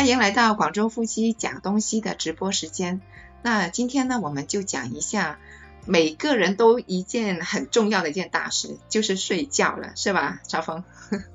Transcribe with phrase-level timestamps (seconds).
[0.00, 3.02] 欢迎来到广州夫妻讲东西的直播时间。
[3.42, 5.38] 那今天呢，我们就讲一下
[5.84, 10.82] 每个人都一件很重要的一件大事，就是睡觉了，是吧，超峰？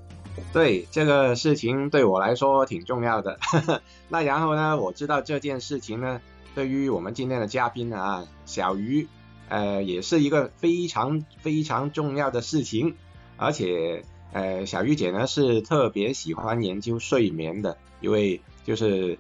[0.51, 3.38] 对，这个事情对我来说挺重要的。
[4.10, 6.20] 那然后呢，我知道这件事情呢，
[6.56, 9.08] 对于我们今天的嘉宾啊，小鱼，
[9.47, 12.96] 呃，也是一个非常非常重要的事情，
[13.38, 14.04] 而且。
[14.36, 19.17] 呃，小玉姐呢是特别喜欢研究睡眠的，因为就是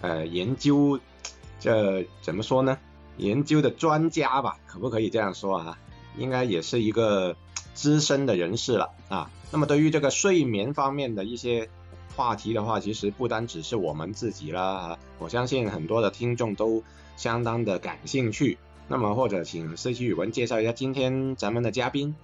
[0.00, 0.98] 呃研究
[1.60, 2.78] 这怎么说呢？
[3.18, 5.78] 研究的专家吧，可不可以这样说啊？
[6.16, 7.36] 应该也是一个
[7.74, 9.30] 资深的人士了啊。
[9.50, 11.68] 那么对于这个睡眠方面的一些
[12.16, 16.82] 话题的话，其实不单只是我们自己啦，我相信很多的听众都
[17.18, 18.56] 相当的感兴趣。
[18.88, 22.14] 那么或者请思琪语文介绍一下今天咱们的嘉宾。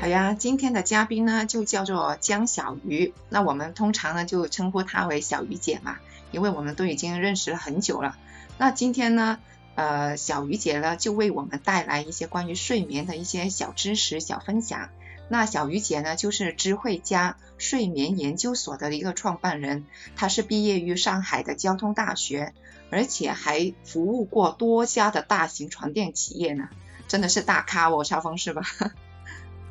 [0.00, 5.98] 好呀，今天的嘉宾呢就叫做江小鱼，那我们通常呢就称呼她为小鱼姐嘛，
[6.32, 8.16] 因为我们都已经认识了很久了。
[8.56, 9.38] 那今天呢，
[9.74, 14.88] 呃，小鱼姐呢就为我们带来一些关于睡眠的一些小知识、小分享。
[15.28, 19.84] 那小鱼姐呢就是知慧家睡眠研究所的一个创办人，
[20.16, 22.54] 她是毕业于上海的交通大学，
[22.90, 26.70] 而且还服务过多家的大型床垫企业呢，
[27.06, 28.62] 真的是大咖哦，超峰是吧？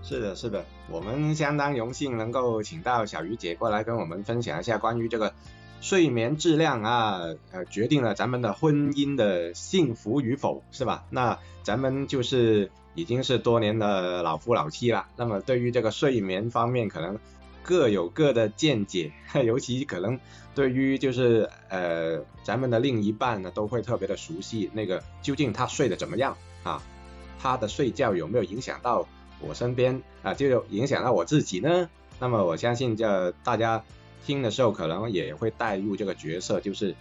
[0.10, 5.36] 是的，是的，我们相当荣幸能够请到小鱼姐过来跟我们分享一下关于这个
[5.82, 7.22] 睡眠质量啊，
[7.52, 11.06] 呃，决定了咱们的婚姻的幸福与否，是吧？
[11.12, 17.20] 那咱们就是已经是多年的老夫老妻了，那么对于这个睡眠方面，可能
[17.62, 19.12] 各有各的见解，
[19.46, 20.20] 尤其可能
[20.56, 26.82] 对于就是呃咱们的另一半呢，都会特别的熟悉那个究竟他睡得怎么样啊，
[27.40, 29.08] 他的睡觉有没有影响到？
[29.42, 31.90] 我身边啊，就影响到我自己呢。
[32.20, 33.84] 那么我相信，这大家
[34.26, 36.96] 听的时候可能也会带入这个角色，就是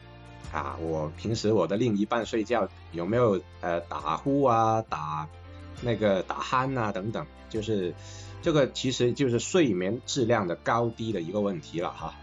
[0.52, 5.28] 啊，我平时我的另一半睡觉有没有呃打呼啊、打
[5.82, 7.92] 那个打鼾啊等等，就是
[8.40, 12.14] 这个其实就是睡眠质量的高低的一个问题了哈。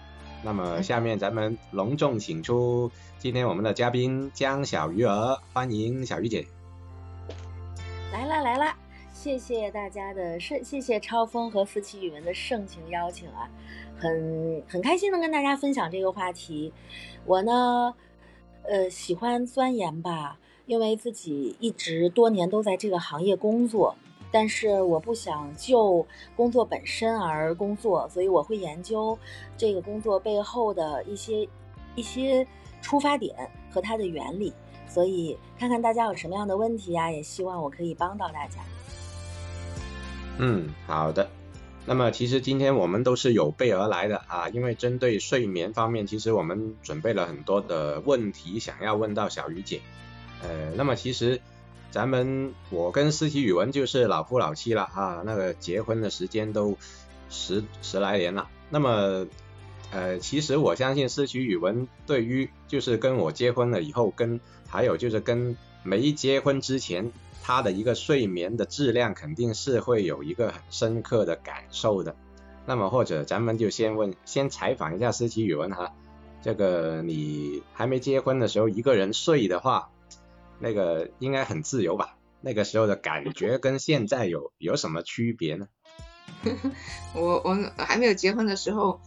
[0.44, 6.48] 那么下面咱们隆重请出今天我们的嘉宾江小鱼儿，欢迎小鱼姐。
[8.14, 8.85] 来了来了。
[9.26, 13.50] 谢谢大家的盛，谢谢超峰和思琪语文的盛情邀请啊，
[13.98, 16.72] 很很开心能跟大家分享这个话题。
[17.26, 17.96] 我呢，
[18.62, 20.38] 呃，喜欢钻研吧，
[20.68, 23.96] 因为自己一直多年都在这个行业工作，
[24.32, 26.06] 但是我不想就
[26.36, 29.18] 工作本身而工作，所以我会研究
[29.58, 31.50] 这个工作背后的一些
[31.96, 32.46] 一些
[32.80, 33.36] 出发点
[33.72, 34.54] 和它的原理，
[34.88, 38.60] 所以看看大家有什么样的问题呀，也希望我可以帮到大家。
[40.38, 41.30] 嗯，好的。
[41.88, 49.82] 那么其实今天我们都是有备而来的啊，因为针对睡眠方面，其实我们准备了很多的问题想要问到小鱼姐。
[50.42, 51.40] 呃，那么其实
[51.92, 56.76] 咱们我跟思琪语文就是老夫老妻了啊，那个结婚的时间都
[57.30, 58.50] 十十来年了。
[58.72, 59.28] 那么
[59.92, 67.12] 呃，其实我相信思琪语文对于就是跟我结婚了以后，跟还有就是跟没结婚之前。
[67.48, 72.16] 他的一个睡眠的质量肯定是会有一个很深刻的感受的。
[72.66, 75.94] 那么或者咱们就先问，先采访一下思琪语文哈，
[76.42, 79.92] 这个你还没结婚的时候一个人睡的话，
[80.58, 82.18] 那个应该很自由吧？
[82.42, 85.68] 那个时候的感觉跟现在有有什么区别呢？
[87.14, 89.00] 我我还没有结婚的时候，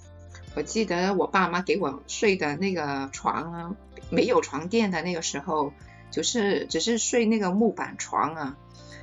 [0.55, 3.77] 我记得我爸妈给我睡的那个床啊，
[4.11, 5.73] 没有床垫的那个时候。
[6.11, 8.57] 就是只是睡那个木板床啊，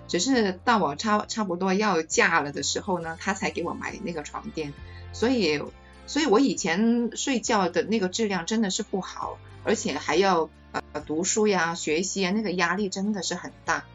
[0.08, 4.74] 只是到我差差不多要嫁了的时候呢，他才给我买那个床垫，
[5.14, 5.62] 所以
[6.08, 13.86] 所以我以前睡觉的那个质量真的是不好，而且还要呃读书呀、学习啊，那个压力真的是很大，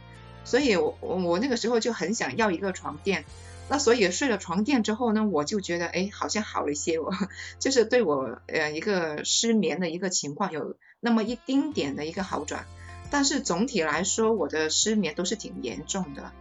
[0.44, 3.24] 所以我我那个时候就很想要一个床垫，
[3.68, 7.12] 那所以睡了床垫之后呢，我就觉得哎好像好了一些，我
[7.60, 12.66] 就是对我呃一个失眠的一个情况有那么一丁点的一个好转。
[13.10, 16.32] 但是总体来说，我的失眠都是挺严重的。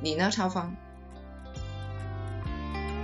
[0.00, 0.76] 你呢，超峰？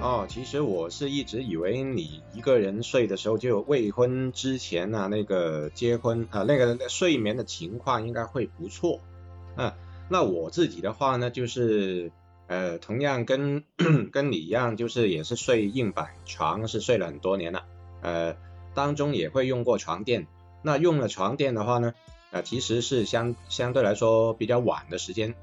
[0.01, 9.01] 哦，其实我是一直以为你一个人睡的时候，就未婚之前啊，那个结婚啊，那个睡眠的情况应该会不错。
[9.57, 9.73] 嗯，
[10.11, 12.13] 那我自己的话呢，就是
[12.49, 13.65] 呃，同样跟
[14.13, 17.65] 跟你一样，就是也是睡硬板床，是睡了很多年了。
[18.03, 18.37] 呃，
[18.75, 20.27] 当中也会用过床垫。
[20.61, 21.95] 那用了床垫的话呢？
[22.35, 25.35] 啊，其实是相相对来说比较晚的时间，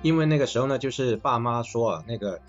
[0.00, 2.40] 因为那个时候呢，就是爸妈说啊，那个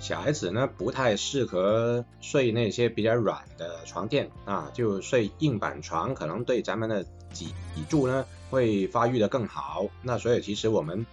[0.00, 9.86] 小孩子呢不太适合睡那些比较软的床垫啊，就睡硬板床，可能对咱们的脊脊柱呢会发育的更好。
[10.02, 11.06] 那所以其实我们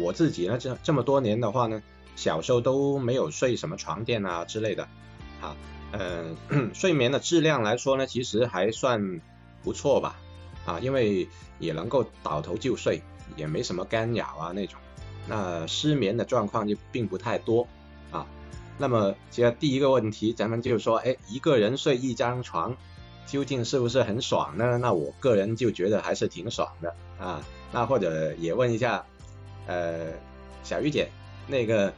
[0.00, 1.80] 我自己呢这这么多年的话呢，
[2.16, 4.88] 小时候都没有睡什么床垫啊之类的，
[5.40, 5.56] 啊，
[5.92, 6.36] 嗯，
[6.74, 9.20] 睡眠的质量来说呢，其实还算
[9.62, 10.18] 不错吧，
[10.66, 11.26] 啊，因为
[11.58, 13.00] 也能够倒头就睡，
[13.36, 14.78] 也没什么干扰啊那种，
[15.26, 17.66] 那失眠的状况就并不太多。
[18.10, 18.26] 啊，
[18.76, 22.76] 那么其实第一个问题，咱们就说，哎，一个人睡一张床，
[23.26, 24.76] 究竟是不是很爽呢？
[24.78, 27.42] 那我个人就觉得还是挺爽的啊。
[27.72, 29.04] 那或者也问一下，
[29.66, 30.12] 呃，
[30.62, 31.10] 小玉姐，
[31.46, 31.92] 那个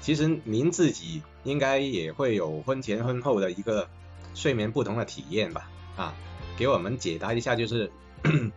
[0.00, 3.88] 其实您自己应该也会有婚前婚后的一个
[4.34, 5.70] 睡眠不同的体验吧？
[5.96, 6.14] 啊，
[6.58, 7.90] 给我们解答一下，就是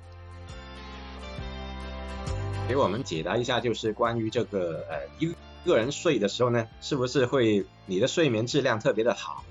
[2.67, 5.33] 给我们解答一下，就是关于这个呃一。
[5.63, 9.43] 个人睡的时候呢，是不是会你的睡眠质量特别的好？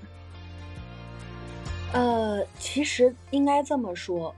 [1.93, 4.35] 呃，其实应该这么说，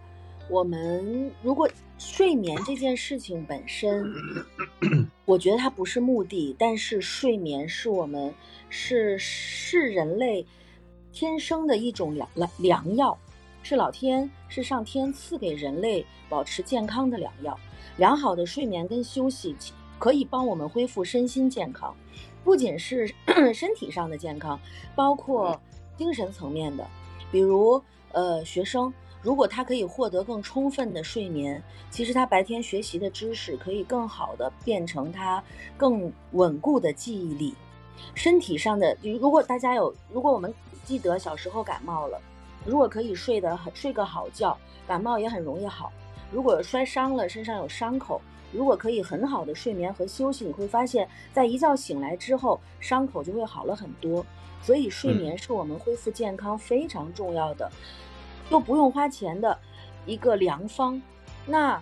[0.52, 1.68] 我们如果
[1.98, 4.06] 睡眠这件事情本身，
[5.26, 8.32] 我觉得它不是目的，但是睡眠是我们
[8.70, 10.46] 是是人类
[11.12, 13.18] 天生的一种良良良药，
[13.64, 17.58] 是老天是上天赐给人类保持健康的良药。
[17.98, 19.56] 良好的睡眠跟休息。
[20.00, 21.96] 可以帮我们恢复身心健康，
[22.44, 23.08] 不仅是
[23.56, 24.60] 身体上的健康，
[24.96, 25.58] 包括
[25.96, 26.86] 精神层面的。
[27.32, 27.82] 比如，
[28.12, 35.42] 呃，学生如果他可以获得更充分的睡眠，其实他白天学习的知识可以更好的变成他
[35.78, 37.56] 更稳固的记忆力。
[38.14, 42.20] 身体上的，如果大家有，如果我们记得小时候感冒了，
[42.66, 44.58] 如果可以睡得睡个好觉，
[44.88, 45.92] 感冒也很容易好。
[46.32, 48.22] 如果摔伤了，身上有伤口。
[48.52, 54.26] 如果可以很好的睡眠和休息，你会发现在一觉醒来之后，伤口就会好了很多。
[54.62, 57.70] 所以睡眠是我们恢复健康非常重要的，
[58.50, 59.58] 又不用花钱的
[60.06, 61.02] 一个良方。
[61.46, 61.82] 那，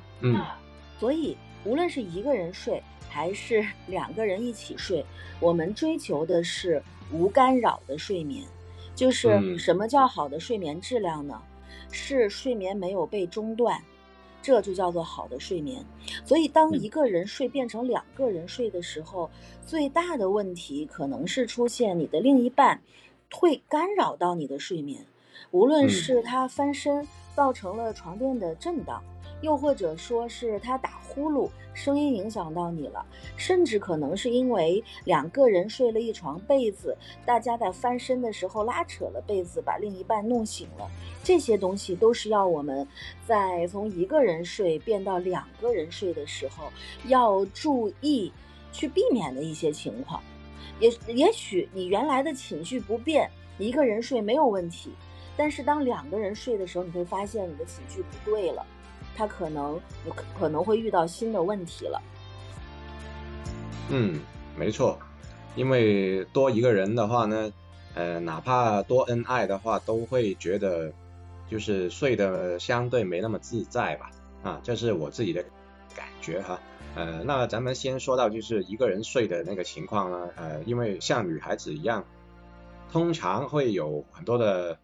[0.98, 5.06] 所以无论是一个人睡还是两个人一起睡，
[5.40, 6.82] 我们追求的是
[7.12, 8.44] 无干扰的睡眠。
[9.02, 11.42] 就是什么叫好的睡眠质量呢？
[11.92, 13.82] 是睡眠没有被中断。
[14.44, 15.84] 这就叫做好的睡眠。
[16.24, 19.28] 所以，当一个人睡变成两个人睡的时候，
[19.66, 22.80] 最大的问题可能是出现你的另一半
[23.32, 25.04] 会干扰到你的睡眠，
[25.50, 29.02] 无论是他翻身造成了床垫的震荡。
[29.42, 33.06] 又或者说是他打呼噜，声音影响到你了，
[33.36, 36.96] 甚至可能是因为两个人睡了一床被子，
[37.26, 40.90] 大家在翻身的时候拉扯了被子，把另一半弄醒了。
[41.24, 42.88] 这些东西都是要我们
[43.26, 46.72] 在从一个人睡变到两个人睡的时候
[47.08, 48.32] 要注意
[48.72, 50.22] 去避免的一些情况。
[50.80, 53.30] 也也许你原来的寝具不变，
[53.60, 54.92] 一个人睡没有问题，
[55.38, 58.66] 但是当两个人睡的时候，你会发现你的寝具不对了。
[59.16, 62.02] 他可能有可能会遇到新的问题了。
[63.90, 64.20] 嗯，
[64.58, 64.98] 没错，
[65.56, 67.52] 因为多一个人的话呢，
[67.94, 70.92] 呃，哪怕多恩爱的话，都会觉得
[71.50, 74.12] 就是睡得相对没那么自在吧。
[74.44, 75.44] 啊，这是我自己的
[75.96, 76.60] 感觉哈。
[76.96, 82.04] 呃，那咱们先说到就是一个人睡的那个情况呢，呃，因为像女孩子一样，
[82.92, 84.78] 通常会有很多的。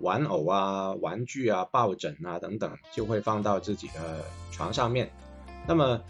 [0.00, 5.10] 玩偶啊、玩具啊、抱枕啊等等，就会放到自己的床上面。
[5.66, 6.00] 那么，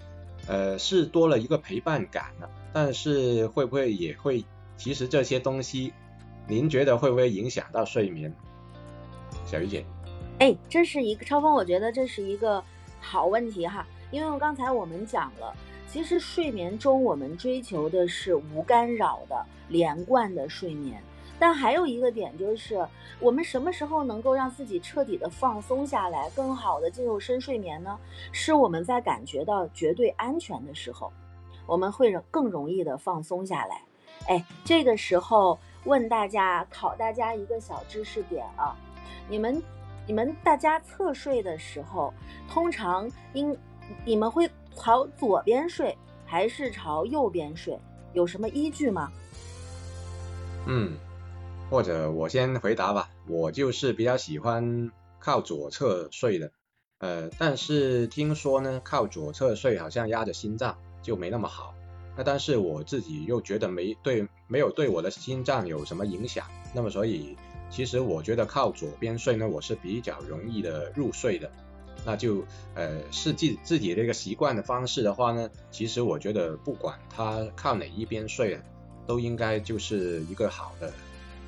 [0.46, 2.50] 呃，是多了一个陪伴感了。
[2.72, 4.44] 但是会不会也会？
[4.76, 5.92] 其实这些东西，
[6.48, 8.34] 您觉得会不会影响到睡眠？
[9.46, 9.84] 小鱼姐，
[10.40, 12.60] 哎，这是一个超峰，我觉得这是一个
[13.00, 13.86] 好问题哈。
[14.10, 15.54] 因为刚才我们讲了，
[15.86, 21.00] 其实睡眠中我们追求的是无干扰的连贯的睡眠。
[21.38, 22.86] 但还有一个点就是，
[23.18, 27.98] 我们什么时候能够让自己彻底的放松下来，更好的进入深睡眠呢？
[28.32, 31.12] 是我们在感觉到绝对安全的时候，
[31.66, 33.82] 我们会更容易的放松下来。
[34.28, 38.76] 哎，这个时候问大家，考大家一个小知识点啊，
[39.28, 39.62] 你们
[40.06, 42.14] 你们大家侧睡的时候，
[42.48, 43.54] 通常应
[44.04, 47.78] 你们会朝左边睡还是朝右边睡？
[48.12, 49.10] 有什么依据吗？
[50.66, 50.96] 嗯。
[51.70, 56.52] 或者我先回答吧，我就是比较喜欢靠左侧睡的，
[56.98, 61.74] 呃，但是听说呢，靠左侧睡好像压着心脏就没那么好，
[62.16, 67.36] 那但是我自己又觉得没对，没有对我的心脏有什么影响，那么所以
[67.70, 71.50] 其实我觉得靠左边睡呢，我是比较容易的入睡的，
[72.06, 72.44] 那就
[72.74, 78.60] 呃是自自己的一个习惯的方式的话呢，其实我觉得不管他靠哪一边睡。
[79.06, 80.90] 都应该就是一个好的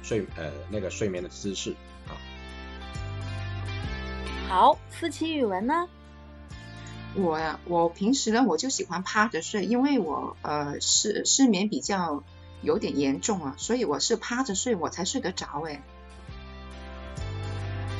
[0.07, 1.75] 睡呃那个睡眠的姿势
[2.07, 2.15] 啊。
[4.49, 5.89] 好，思琪语文呢？
[7.17, 12.23] 我呀，我平时呢我就喜欢趴着睡，因为我呃失失眠比较
[12.63, 15.83] 有点严重啊，所以我是趴着睡我才睡得着哎。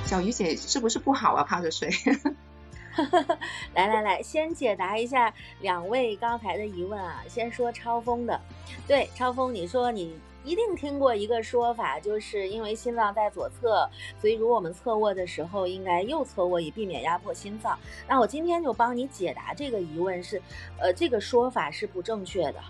[0.05, 1.43] 小鱼姐是不是不好啊？
[1.43, 1.91] 趴着睡？
[3.75, 7.23] 来来来，先解答一下两位刚才的疑问啊。
[7.29, 8.41] 先说超风的，
[8.87, 13.87] 对，超风，你说你一定听过一个说法，就是因为心脏在左侧，
[14.21, 17.77] 所以如果我们侧卧的时候，应该右侧卧，以避免压迫心脏。
[18.07, 20.41] 那我今天就帮你解答这个疑问，是，
[20.79, 22.61] 呃，这个说法是不正确的，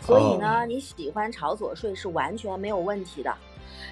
[0.00, 3.32] 所以呢，你喜欢朝左睡是完全没有问题的。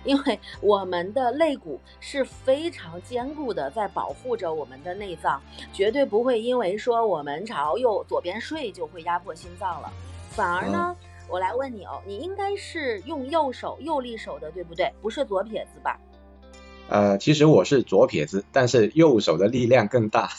[0.05, 5.41] 因为我们的肋骨是非常坚固的，在保护着我们的内脏，
[5.73, 9.93] 绝对不会因为说我们朝右左边睡就会压迫心脏了。
[10.31, 10.95] 反而呢，
[11.29, 14.93] 我来问你哦，你应该是用右手右利手的，对不对？
[15.03, 15.99] 不是左撇子吧？
[16.89, 20.31] 呃，其实我是左撇子，但是右手的力量更大。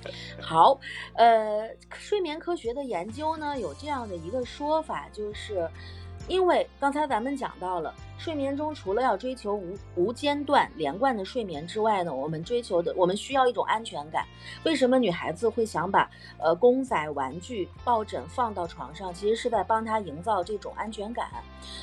[0.40, 0.78] 好，
[1.14, 5.68] 呃，睡眠科学的研究呢，有这样的一个说法，就是。
[6.28, 14.26] 因为刚才咱们讲到了，睡眠中除了要追求无无间断连贯的睡眠之外呢，我们追求的我们需要一种安全感。
[14.62, 16.08] 为什么女孩子会想把
[16.38, 19.12] 呃公仔、玩具、抱枕放到床上？
[19.12, 21.28] 其实是在帮她营造这种安全感。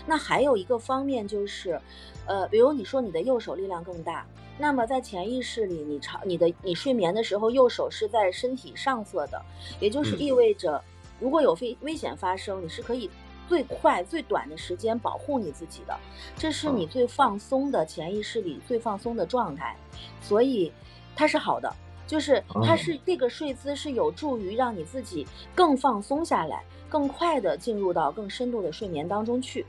[0.05, 1.81] 那还有一个方面就是，
[2.27, 4.27] 呃，比如你说你的右手力量更大，
[4.59, 9.43] 那么在潜意识里，你朝你的你睡眠的时候，右手是在身体上侧的，
[9.79, 10.79] 也就是意味着，
[11.19, 13.09] 如果有危危险发生，你是可以。
[13.47, 15.97] 最快最短的时间保护你自己的，
[16.35, 19.75] 这是你最放松的潜意识里最放松的状态，
[20.21, 20.71] 所以
[21.15, 21.73] 它是好的，
[22.07, 29.65] 就是它是这个睡姿是有助于让你自己更放松下来，更快的进入到更深度的睡眠当中去。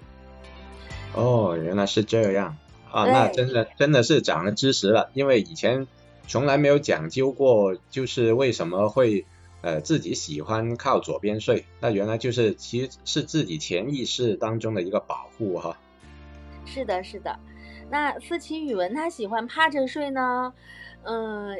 [1.14, 2.56] 哦，原来是这样
[2.90, 5.86] 啊，那真的真的是长了知识了，因为以前
[6.26, 9.26] 从来没有讲究过，就是为什么会。
[9.66, 15.76] 呃，自己喜欢靠左边睡，那原来就是其实是自己潜意识当中的一个保护哈。
[16.64, 17.36] 是的，是的。
[17.90, 20.54] 那思琪语文他喜欢趴着睡呢，
[21.02, 21.58] 嗯。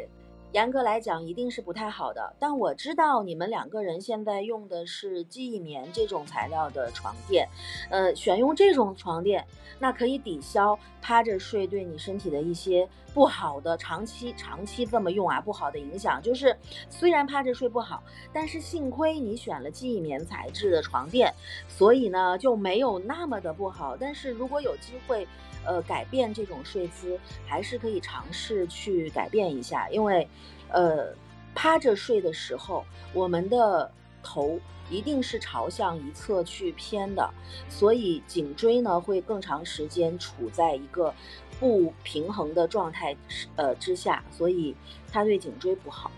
[0.53, 2.35] 严格来讲，一定是不太好的。
[2.38, 7.47] 但我知道你们两个人现在用的是记忆棉这种材料的床垫，
[7.91, 9.47] 呃，选用这种床垫，
[9.79, 16.23] 那可以抵消趴着睡对你身体的一些不好的长期长期这么用啊不好的影响。
[16.23, 16.57] 就是
[16.88, 21.31] 虽然趴着睡不好，但是幸亏你选了记忆棉材质的床垫，
[21.69, 23.95] 所以呢就没有那么的不好。
[23.95, 25.29] 但是如果有机会，
[25.67, 30.27] 呃，改变这种睡姿还是可以尝试去改变一下，因为，
[30.69, 31.15] 呃，
[31.55, 33.91] 趴着睡的时候，我们的
[34.23, 34.59] 头
[34.89, 37.29] 一定是朝向一侧去偏的，
[37.69, 41.13] 所以颈椎呢会更长时间处在一个
[41.59, 43.17] 不平衡的状态
[43.57, 44.75] 呃之下，所以
[45.13, 46.11] 它对颈椎不好。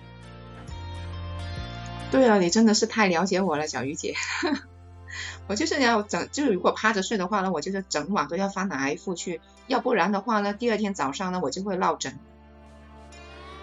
[2.11, 4.15] 对啊，你真的是太了解我了，小鱼姐。
[5.49, 12.19] 我就是要整，就是如果趴着睡的话呢，我就是整晚都要翻来覆去，要不然的话呢，第二天早上呢，我就会落枕。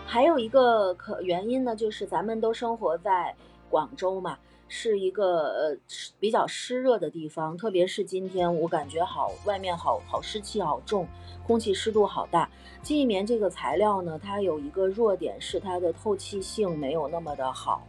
[0.03, 3.35] 还有一个可原因呢，就是咱们都生活在
[3.69, 5.77] 广州嘛，是一个呃
[6.19, 11.07] 比较湿热的地方，特别是今天我感觉好，外面好好湿气好重，
[11.45, 12.49] 空气湿度好大。
[12.81, 17.85] 记忆棉这个材料呢，它有一个弱点是它的透气性没有那么的好，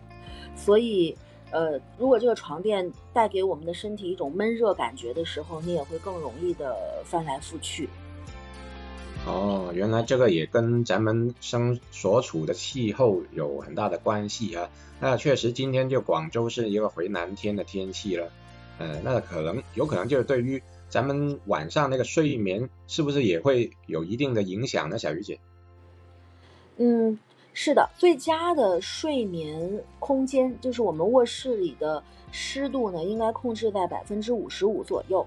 [0.55, 1.17] 所以。
[1.51, 7.89] 呃，如果这个床垫带给我们的身体一种闷热感觉的时候，你也会更容易的翻来覆去。
[9.25, 14.69] 哦，原来这个也跟咱们生所处的气候有很大的关系啊。
[15.01, 18.31] 那确实，今天就广州是一个回南天的天气了。
[18.79, 24.99] 呃，那可能有可能就是对于咱们晚上那个睡眠，是不是也会有一定的影响呢？
[24.99, 25.39] 小鱼姐。
[26.77, 27.19] 嗯。
[27.59, 35.27] 是的，最佳的睡眠空间就是我们卧室里的湿度呢，应该控制在百分之五十五左右。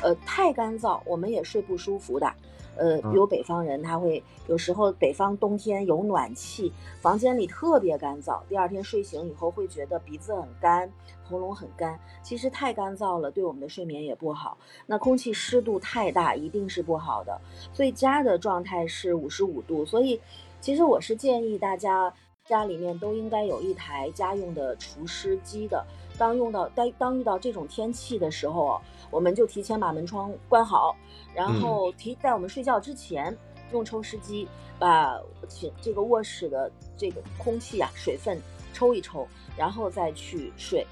[0.00, 2.32] 呃，太干燥我们也睡不舒服的。
[2.76, 10.88] 呃，比如北方人他会有时候北方冬天有暖气，房间里特别干燥，第二天睡醒以后会觉得鼻子很干，
[11.24, 11.98] 喉咙很干。
[12.22, 14.56] 其实太干燥了，对我们的睡眠也不好。
[14.86, 17.40] 那空气湿度太大一定是不好的。
[17.72, 20.20] 最佳的状态是五十五度，所以。
[20.60, 22.12] 其实我是建议大家
[22.44, 25.84] 家里面都应该有一台家用的除湿机的。
[26.18, 30.96] 当用到当当遇到这种天气的时候，我们就提前把门窗关好，
[31.34, 33.36] 然后提在我们睡觉之前
[33.70, 34.48] 用抽湿机
[34.78, 35.20] 把
[35.82, 38.40] 这个卧室的这个空气啊水分
[38.72, 40.86] 抽一抽，然后再去睡。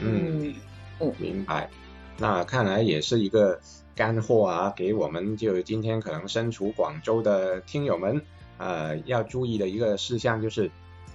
[0.00, 0.52] 嗯
[0.98, 1.70] 嗯，明白。
[2.18, 3.60] 那看来也是一个
[3.94, 8.20] 干货啊，给我们就今天可能身处广州的听友们，
[8.62, 10.70] 呃，要注意的一个事项就是。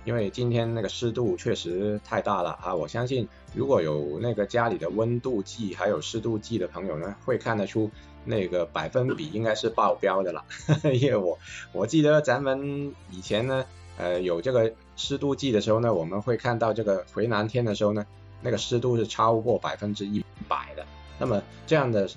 [0.06, 2.74] 因为今天那个湿度确实太大了啊！
[2.74, 7.92] 我相信如果有那个家里的温度计还有湿度计的朋友呢，会看得出
[8.24, 10.46] 那个百分比应该是爆标的了。
[10.96, 11.38] 因为我
[11.74, 13.66] 我记得咱们以前呢，
[13.98, 18.06] 呃，有这个湿度计的时候呢，我们会看到这个回南天的时候呢，
[18.42, 20.86] 那个湿度是超过百分之一百的。
[21.20, 22.08] 那么这样的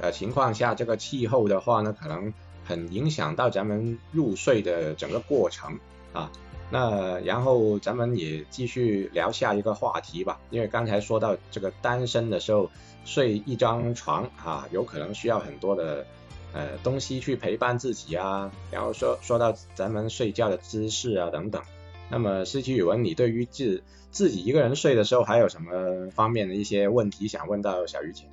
[0.00, 2.32] 呃情况下，这个气候的话呢，可能
[2.64, 5.78] 很影响到咱们入睡的整个过程
[6.12, 6.30] 啊。
[6.70, 12.70] 那然后咱们也继续聊下一个话题吧，因为刚才说到这个单身的时候
[13.04, 16.06] 睡一张床啊，有可能需要很多的
[16.52, 21.62] 呃东西去陪伴自己啊，然后说说到咱们睡觉的姿势啊等等。
[22.10, 28.24] 那么思琪语文，你对于自自己一个人睡的时候还有什么方面的一些问题想问到小鱼姐？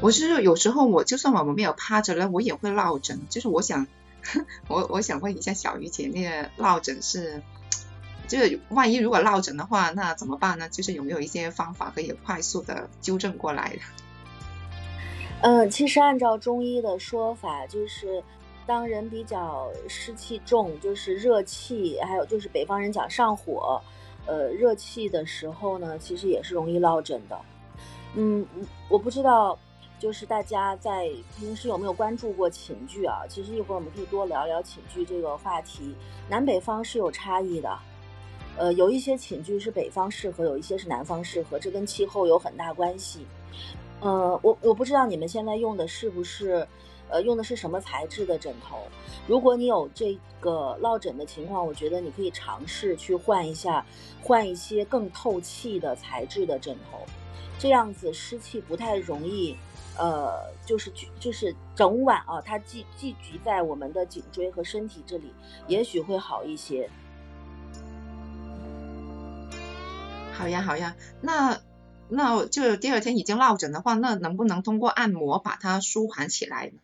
[0.00, 3.86] 我是说有时候我就算我们没有趴着了，我也会落枕，就是我想。
[4.68, 7.42] 我我想问一下小鱼姐，那个落枕是，
[8.28, 10.68] 就是万一如果落枕的话，那怎么办呢？
[10.68, 13.80] 就是有没有一些方法可以快速的纠正过来的？
[15.40, 18.22] 嗯， 其实按照中医的说法，就是
[18.66, 23.80] 当人比较湿气重，就是热气，还有就是北方人讲上火，
[24.26, 27.40] 呃，热气的时候呢，其实也是容易落枕的。
[28.16, 28.46] 嗯，
[28.90, 29.58] 我不知道。
[30.00, 33.20] 就是大家在平时有没有关注过寝具啊？
[33.28, 35.94] 其实一会儿我们可以多聊聊寝具这个话题。
[36.26, 37.78] 南北方是有差异的，
[38.56, 43.26] 呃，有一些寝具是北方适合，有一些是南方适合，这跟气候有很大关系。
[44.00, 46.66] 呃，我我不知道你们现在用的是不是，
[47.10, 48.78] 呃，用的是什么材质的枕头？
[49.26, 53.84] 如果你有这个落枕的情况，我觉得你可以尝试去换一下，
[54.22, 57.00] 换一些更透气的材质的枕头，
[57.58, 59.54] 这样子湿气不太容易。
[60.00, 60.90] 呃，就是
[61.20, 65.30] 就是整晚啊，它寄寄居在我们的颈椎和身体这里，
[65.68, 66.88] 也许会好一些。
[70.32, 71.60] 好呀，好呀，那
[72.08, 76.80] 那就第二天已经落枕的话，那能不能通过按摩把它舒缓起来呢？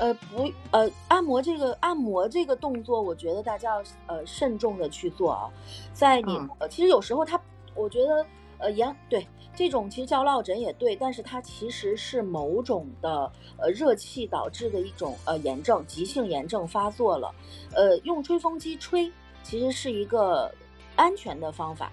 [0.00, 5.50] 呃，不，呃，按摩这个按摩这个动作，我觉得大家要呃慎重的去做啊。
[5.92, 7.38] 在你呃，其实有时候它，
[7.74, 8.26] 我觉得
[8.62, 9.26] 呃炎对。
[9.54, 17.34] 这种其实叫落枕也对，但是它其实是某种的呃热气导致的一种呃炎症，急性炎症发作了。
[17.74, 20.50] 呃，用吹风机吹其实是一个
[20.96, 21.92] 安全的方法，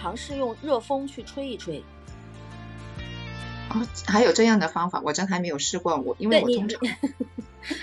[0.00, 1.82] 尝试用热风去吹一吹。
[3.70, 5.96] 哦，还有这样的方法，我真还没有试过。
[5.96, 6.80] 我因为我通常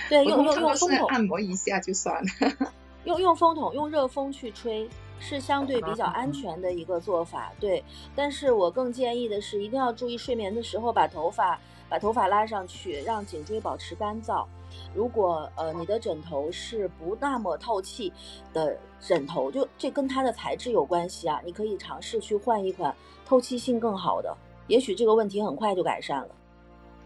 [0.08, 2.72] 对用用用风筒按摩一下就算了。
[3.04, 4.90] 用用风筒用热风去吹。
[5.20, 7.84] 是相对比较 安全的一个做法，对。
[8.16, 14.46] 但是我更建议的是，一定要注意睡眠的时候把头发把头发拉上去，让颈椎保持干燥。
[14.94, 18.12] 如果呃你的枕头是不那么透气
[18.54, 21.40] 的枕头，就这跟它的材质有关系啊。
[21.46, 22.94] 你可以尝试去换一款
[23.26, 24.36] 透气性更好的，
[24.68, 26.30] 也许这个问题很快就改善了。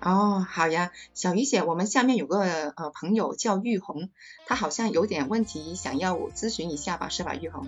[0.02, 2.40] 哦，好呀，小鱼姐，我们下面有个
[2.76, 4.10] 呃朋友叫玉红，
[4.48, 7.68] 他好像有点问题想要咨询一下吧，是吧，玉红？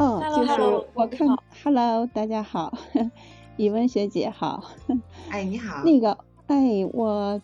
[0.00, 1.28] 哦，就是我看
[1.62, 2.72] ，Hello，大家好，
[3.58, 4.64] 语文学姐好，
[5.28, 7.38] 哎，你好，那个，哎，我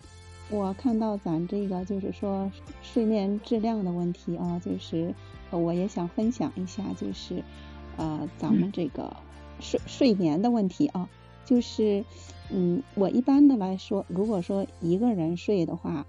[0.48, 5.14] 我看到咱这个就是说睡眠质量的问题啊，就是
[5.50, 7.44] 我也想分享一下，就是
[7.98, 9.14] 呃咱们这个
[9.60, 11.10] 睡睡眠的问题啊，
[11.44, 12.06] 就是
[12.50, 16.06] 嗯，我一般的来说，如果说一个人睡的话，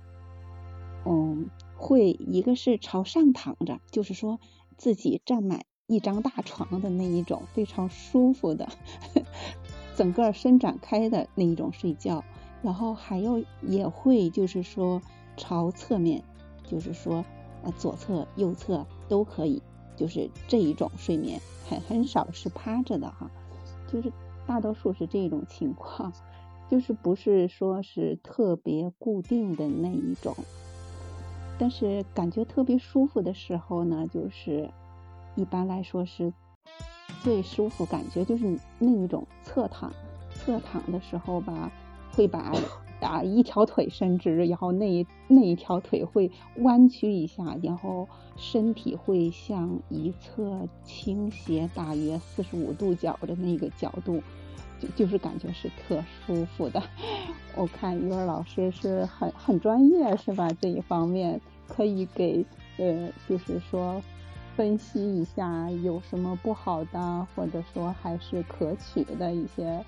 [1.06, 4.40] 嗯，会一个是朝上躺着，就是说
[4.78, 5.66] 自己占满。
[5.88, 8.68] 一张大床的那一种非常舒服的，
[9.96, 12.26] 整个伸展开的那一种睡觉，
[12.62, 15.02] 然后还有也会就是说
[15.38, 16.22] 朝侧面，
[16.66, 17.24] 就是说
[17.64, 19.64] 呃左侧右侧都可以，
[19.96, 23.32] 就是这一种睡眠很很少是趴着的哈，
[23.90, 24.12] 就是
[24.46, 26.12] 大多数是这种情况，
[26.70, 30.36] 就是不是说是特别固定的那一种，
[31.58, 34.70] 但是感觉特别舒服的时候呢，就是。
[35.38, 36.34] 一般来说是
[37.24, 39.94] 最舒服，感觉就是那一种侧躺，
[40.34, 41.72] 侧躺的时候吧，
[42.12, 42.52] 会把
[43.00, 54.24] 啊一条腿伸直，然后那一那一条腿会弯曲一下，然后身体会向一侧倾斜大约四十五度角的那个角度，
[54.80, 56.82] 就就是感觉是特舒服的。
[57.56, 60.50] 我看于儿老师是很很专业是吧？
[60.60, 62.44] 这一方面可以给
[62.78, 64.02] 呃，就是说。
[64.58, 69.86] 分析一下有什么不好的，或者说还是可取的一些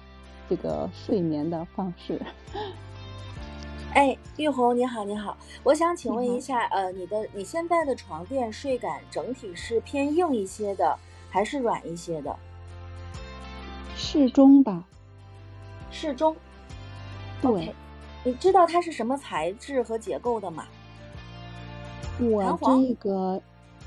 [0.47, 2.21] 这个睡眠的方式。
[3.95, 10.95] 哎，玉红你好，你好，我想请问一下，呃，你的你现在的床垫睡感整体是偏硬一些的，
[11.31, 12.35] 还是软一些的？
[13.95, 14.83] 适中吧。
[15.89, 16.35] 适中。
[17.41, 17.73] 对。
[18.23, 20.67] 你知道它是什么材质和结构的吗？
[22.19, 23.41] 我这个，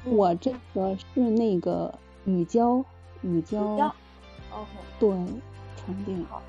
[0.04, 1.92] 我这个是那个
[2.24, 2.84] 乳胶，
[3.20, 3.62] 乳胶。
[3.62, 3.94] 乳胶。
[4.50, 4.68] OK。
[4.98, 5.08] 对，
[5.76, 6.24] 床垫。
[6.24, 6.42] 好。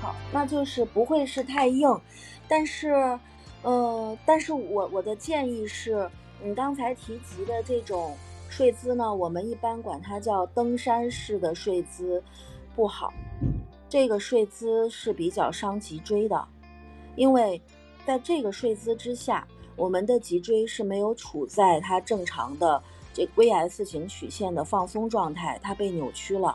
[0.00, 1.88] 好，那就是不会是太硬，
[2.46, 3.18] 但是，
[3.62, 6.08] 呃，但是我我的建议是，
[6.42, 8.16] 你刚才提及的这种
[8.48, 12.22] 睡姿呢，我们一般管它叫登山式的睡姿，
[12.76, 13.12] 不好。
[13.88, 16.46] 这个睡姿是比较伤脊椎的，
[17.16, 17.60] 因为
[18.06, 19.44] 在这个睡姿之下，
[19.78, 22.82] 我们的脊椎是没有处在它正常的
[23.14, 26.54] 这 V S 型曲线的放松状态，它被扭曲了，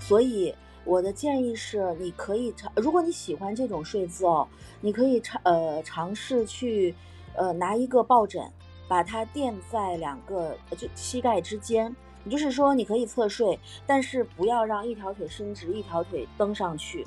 [0.00, 0.52] 所以。
[0.84, 4.48] 我的建议是，你可以尝，如果你喜欢这种睡姿哦，
[4.80, 6.94] 你可以尝呃尝试去，
[7.34, 8.50] 呃拿一个抱枕，
[8.88, 17.06] 把它垫在两个就膝盖之间，也就是说你可以侧睡，但是不要让一条腿伸直，一条腿蹬上去。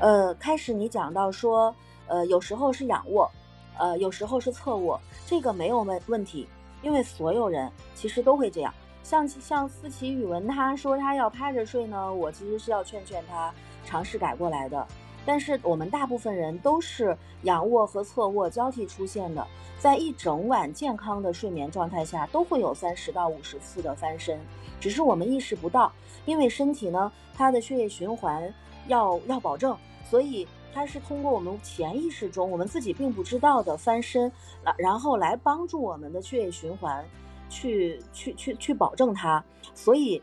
[0.00, 1.74] 呃，开始你讲到说，
[2.06, 3.30] 呃有时候是仰卧，
[3.78, 6.48] 呃有时候是侧卧，这个没有问问题，
[6.82, 8.72] 因为所有人其实都会这样。
[9.02, 13.52] 像像思琪语文，他说他要趴着睡呢，我其实是要劝劝他
[13.84, 14.86] 尝试改过来的。
[15.24, 19.46] 但是我们大部分人都是仰卧和侧卧交替出现的，
[19.78, 24.40] 在一整晚健康的睡眠状态下，都会有三十到五十次的翻身，
[24.80, 25.92] 只是我们意识不到，
[26.24, 28.52] 因为身体呢，它的血液循环
[28.88, 29.76] 要要保证，
[30.10, 34.32] 所以它是通过我们潜意识中我们自己并不知道的翻身，
[34.76, 37.04] 然后来帮助我们的血液循环。
[37.54, 40.22] 去去去去保证它，所以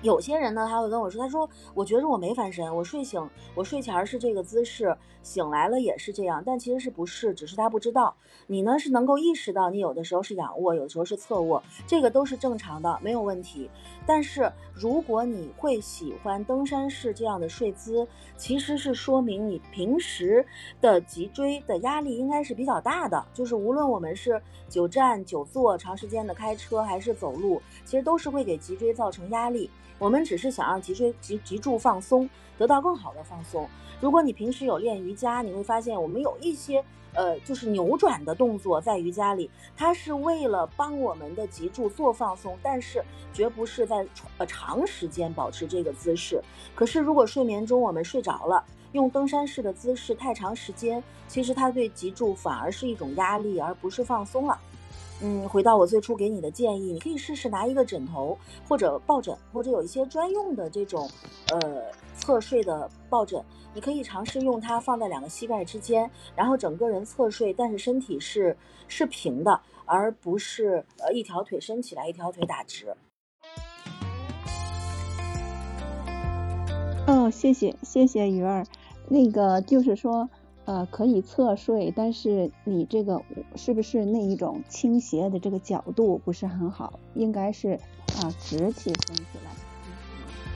[0.00, 8.14] 有些人呢，他会跟我说，他说我觉着我没翻身，我睡醒，我睡前是这个姿势，醒来了也是这样，但其实是不是，只是他不知道。
[8.46, 13.68] 你呢是能够意识到，你有的时候是仰卧，有的时候是侧卧，这个都是正常的，没有问题。
[14.06, 18.06] 但是如果你会喜欢登山式这样的睡姿，
[18.36, 20.46] 其实是说明你平时
[20.80, 23.24] 的脊椎的压力应该是比较大的。
[23.32, 29.70] 就是无论我们是久站久坐、长时间的开车还是走路，其实都是会给脊椎造成压力。
[29.98, 32.28] 我们只是想让脊椎脊脊柱放松，
[32.58, 33.68] 得到更好的放松。
[34.00, 36.84] 如果你平时有练瑜伽，你会发现我们有一些。
[37.16, 44.04] 呃，就是扭转的动作在瑜伽里，它是为了帮我们的脊柱做放松，但是绝不是在
[44.36, 46.42] 呃长时间保持这个姿势。
[46.74, 54.58] 可是如果睡眠中我们睡着了，用登山式的姿势太长时间，其实它对脊柱反而是一种压力，而不是放松了。
[55.26, 58.36] 嗯，回到我最初给你的建议，你可以试试拿一个枕头
[58.68, 61.08] 或者抱枕，或者有一些专用的这种
[61.50, 61.82] 呃
[62.14, 63.42] 侧睡的抱枕。
[63.72, 68.54] 你可以尝试用它放在两个膝盖之间，然后整个人侧睡，但是身体是
[68.86, 72.94] 是平的，而不是呃一条腿伸起来，一条腿打直。
[77.06, 78.66] 哦，谢谢谢谢鱼儿，
[79.08, 80.28] 那个就是说
[80.66, 83.22] 呃可以侧睡，但是你这个
[83.56, 86.98] 是不是那一种倾斜的这个角度不是很好？
[87.14, 87.78] 应该是
[88.16, 89.50] 啊直起身起来。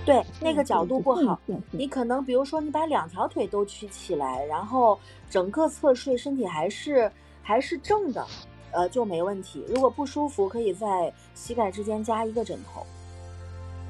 [0.07, 1.39] 对，那个角度不好，
[1.71, 8.27] 你可能比如说你把两条腿都曲起来，然后整个侧睡，身体还是还是正的，
[8.73, 9.63] 呃就没问题。
[9.69, 12.87] 如果不舒服，可以在膝盖之间加一个枕头。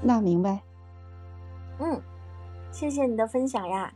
[0.03, 0.61] 那明白。
[1.79, 2.01] 嗯，
[2.73, 3.93] 谢谢你的分享呀。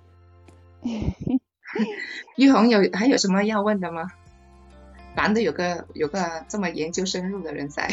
[2.36, 4.10] 玉红有还有什么要问的吗？
[5.14, 7.88] 难得有个有个这么研究深入的人在。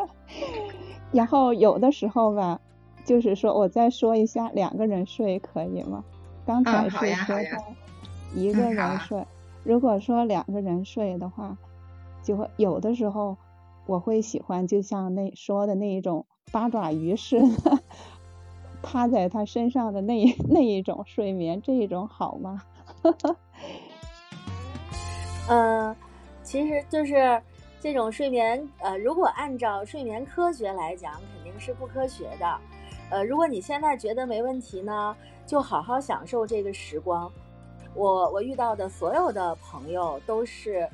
[1.12, 2.60] 然后有的时候吧。
[3.02, 6.04] 就是说，我再说一下，两个人睡可以吗？
[6.46, 7.44] 刚才是说的
[8.34, 9.26] 一个人睡。
[9.64, 11.56] 如果说两个人睡的话，
[12.22, 13.36] 就会有的时候
[13.86, 17.80] 我会喜欢，就像那说的那一种八爪鱼似的，
[18.82, 22.62] 趴在他身上的那 那一种睡眠，这一种好吗？
[25.48, 25.94] 嗯，
[26.42, 27.40] 其实就是
[27.80, 32.58] 这种睡眠，呃，如果按照睡眠科学来讲，肯定是不科学的。
[33.10, 35.16] 呃，如果你现在觉得没问题呢，
[35.46, 37.30] 就好好享受这个时光。
[37.94, 40.88] 我我遇到的所有的朋友都是，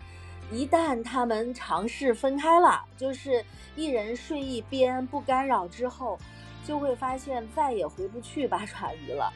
[0.51, 3.44] 一旦他们尝试分开了，就是
[3.75, 6.18] 一人睡一边不干扰之后，
[6.66, 9.33] 就会发现再也回不去八爪鱼了。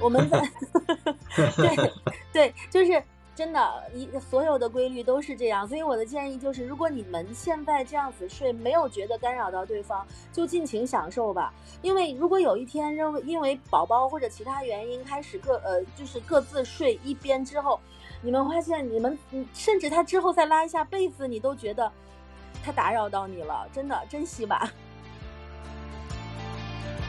[0.00, 0.42] 我们在
[1.56, 1.92] 对
[2.32, 3.00] 对，就是
[3.36, 11.54] 真的，一所有的规律都是这样，所以我的建议就是，如果你们现在这样子睡，没有觉得干扰到对方，就尽情享受吧。
[11.80, 17.78] 因为如果有一天认为因为宝宝或者其他原因开始各呃就是各自睡一边之后，
[18.20, 19.16] 你们发现你们
[19.52, 21.90] 甚至他之后再拉一下被子，你都觉得
[22.64, 24.72] 他打扰到你了，真的珍惜吧。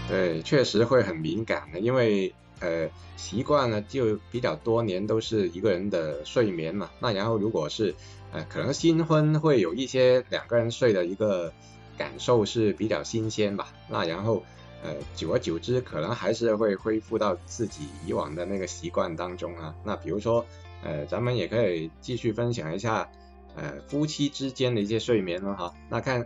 [0.08, 2.34] 对，确实会很敏感的，因为。
[2.62, 6.90] 呃，习惯了就比较多年都是一个人的睡眠嘛。
[7.02, 7.94] 那然后如果是
[8.32, 11.52] 呃，可能新婚会有一些两个人睡的一个
[11.98, 13.74] 感受是比较新鲜吧。
[13.90, 14.42] 那然后
[14.82, 19.76] 呃，久而久之可能还是会恢复到自己以往的那个习惯当中啊。
[19.84, 20.46] 那比如说
[20.82, 23.12] 呃，咱们也可以继续分享一下
[23.58, 25.74] 呃夫妻之间的一些睡眠了哈。
[25.90, 26.26] 那看。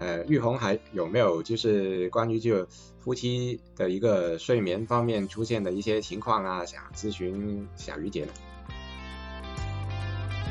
[0.00, 2.64] 呃，玉红还有没有就是关于就
[3.00, 8.32] 夫妻的一个睡眠方面出现的一些情况啊，想咨询小鱼姐呢？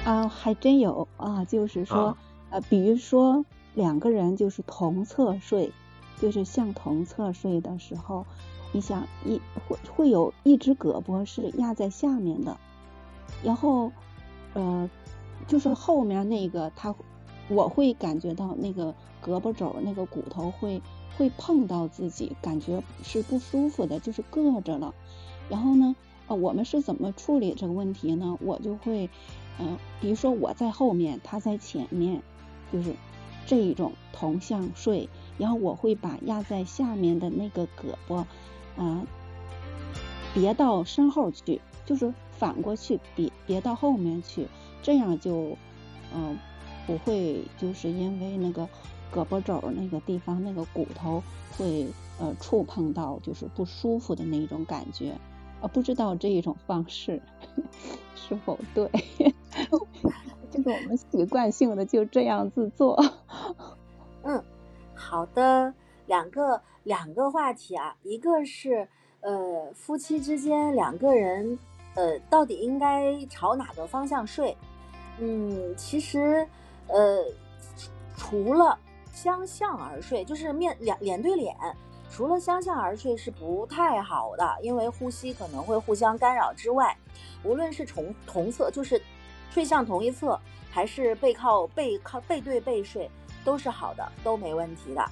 [0.03, 2.17] 啊，还真有啊，就是说
[2.49, 5.71] 呃，比如说两个人就是同侧睡，
[6.19, 8.25] 就是向同侧睡的时候，
[8.73, 12.57] 你想一会会有一只胳膊是压在下面的，
[13.43, 13.93] 然后
[14.53, 14.89] 呃，
[15.47, 16.93] 就是后面那个他。
[17.49, 20.81] 我会感觉到那个胳膊肘那个骨头会
[21.17, 24.93] 会碰到自己，感觉是不舒服的，就是硌着了。
[25.49, 25.95] 然后呢，
[26.27, 28.37] 啊，我们是怎么处理这个问题呢？
[28.41, 29.09] 我就会，
[29.59, 32.21] 嗯，比如说我在后面，他在前面，
[32.71, 32.93] 就是
[33.45, 35.09] 这一种同向睡。
[35.37, 38.25] 然后我会把压在下面的那个胳膊，
[38.75, 39.05] 啊，
[40.33, 44.47] 别到身后去，就是反过去别别到后面去，
[44.81, 45.55] 这样就，
[46.13, 46.37] 嗯。
[46.87, 48.67] 不会，就是因为那个
[49.13, 51.21] 胳膊肘那个地方那个骨头
[51.57, 51.85] 会
[52.17, 55.13] 呃触碰到，就是不舒服的那种感觉。
[55.61, 57.21] 呃，不知道这一种方式
[58.15, 58.89] 是否对？
[60.49, 62.97] 就是我们习惯性的就这样子做。
[64.23, 64.41] 嗯，
[64.95, 65.73] 好的，
[66.05, 68.87] 两个两个话题啊，一个是
[69.19, 71.59] 呃夫妻之间两个人
[71.95, 74.55] 呃到底应该朝哪个方向睡？
[75.19, 76.47] 嗯，其实。
[76.87, 77.25] 呃，
[78.15, 78.77] 除了
[79.11, 81.55] 相向而睡，就是面脸脸对脸，
[82.09, 86.97] 除了相向而睡是不太好的，因为呼吸可能会互相干扰之外，
[87.43, 89.01] 无论是同同侧，就是
[89.49, 90.39] 睡向同一侧，
[90.71, 93.09] 还是背靠背靠背对背睡，
[93.43, 95.05] 都是好的，都没问题的。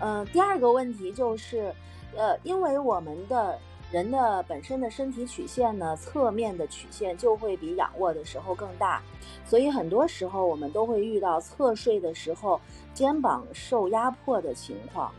[0.00, 1.74] 嗯，第二个问题就是，
[2.16, 3.58] 呃，因为我们的。
[3.92, 9.00] 人的本身的身体曲线呢，侧面的曲线就会比仰卧的时候更大，
[9.44, 12.60] 所以很多时候我们都会遇到侧睡的时候
[12.92, 15.12] 肩膀受压迫的情况。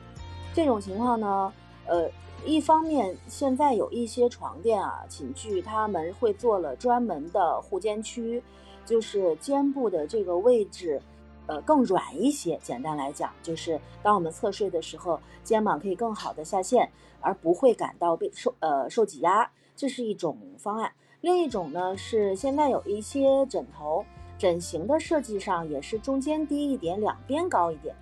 [0.54, 1.54] 这种情况呢，
[1.86, 2.10] 呃，
[2.46, 8.44] 一方面现在有一些床垫啊、寝具，他们会做了专门的护肩区，
[8.86, 11.02] 就是肩部的这个位置。
[11.48, 12.60] 呃，更软一些。
[12.62, 20.92] 简单来讲，就是当我们侧睡的时候，肩膀可以更好的下陷，而不会感到被受呃受挤压，这是一种方案。
[21.22, 24.06] 另一种呢是现在有一些枕头
[24.38, 27.96] 枕型的设计上也是中间低一点，两边高一点。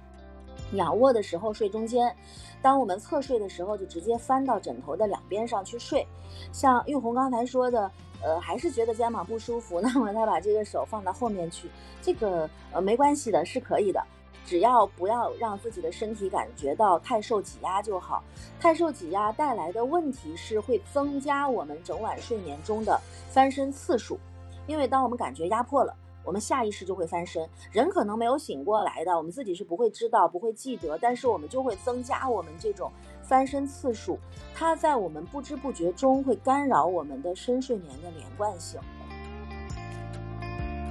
[0.73, 2.13] 仰卧的时候睡中间，
[2.61, 6.05] 当我们侧睡的时候就直接翻到枕头的两边上去睡。
[6.51, 7.91] 像玉红刚才说的。
[8.23, 11.69] 呃，还是觉得肩膀不舒服， 那么他把这个手放到后面去，
[12.01, 14.03] 这个呃没关系的，是可以的，
[14.45, 18.23] 只要不要让自己的身体感觉到太受挤压就好。
[18.59, 22.99] 太受挤压带来的问题是会增加我们整晚睡眠中的
[23.29, 24.17] 翻身次数，
[24.65, 27.47] 因为当我们感觉压迫了，我们下意识就会翻身。
[27.71, 32.91] 人可能没有醒过来的，我们自己是不会知道、不会记得，但是我们就会增加我们这种。
[33.27, 34.19] 翻身次数，
[34.53, 38.79] 它在我们不知不觉中会干扰我们的深睡眠的连贯性。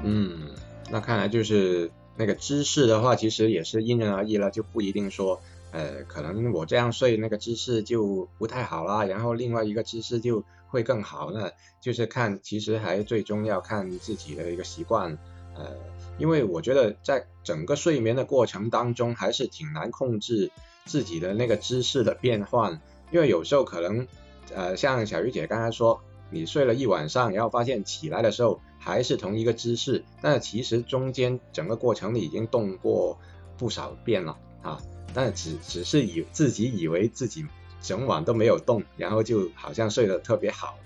[0.03, 0.51] 嗯，
[0.91, 11.31] 那看来就是那个姿势的话，其实也是因人而异了，就不一定说，呃，可能我这样睡那个姿势就不太好啦，然后另外一个姿势就会更好。
[11.31, 15.17] 那就是看，其实还最终要看自己的一个习惯，
[15.57, 15.71] 呃，
[16.19, 20.51] 因为我觉得在整个睡眠的过程当中，还是挺难控制。
[20.85, 24.07] 自己的那个姿势的变换，因为有时候可能，
[24.55, 33.19] 呃，像小鱼姐刚才说，你睡了一晚上，然后发现起来的时候还是同一个姿势，但其实中间整个过程里已经动过
[33.57, 34.79] 不少遍了啊，
[35.15, 37.47] 但只只是以自己以为自己
[37.81, 40.79] 整晚都没有动，然后就好像睡得特别好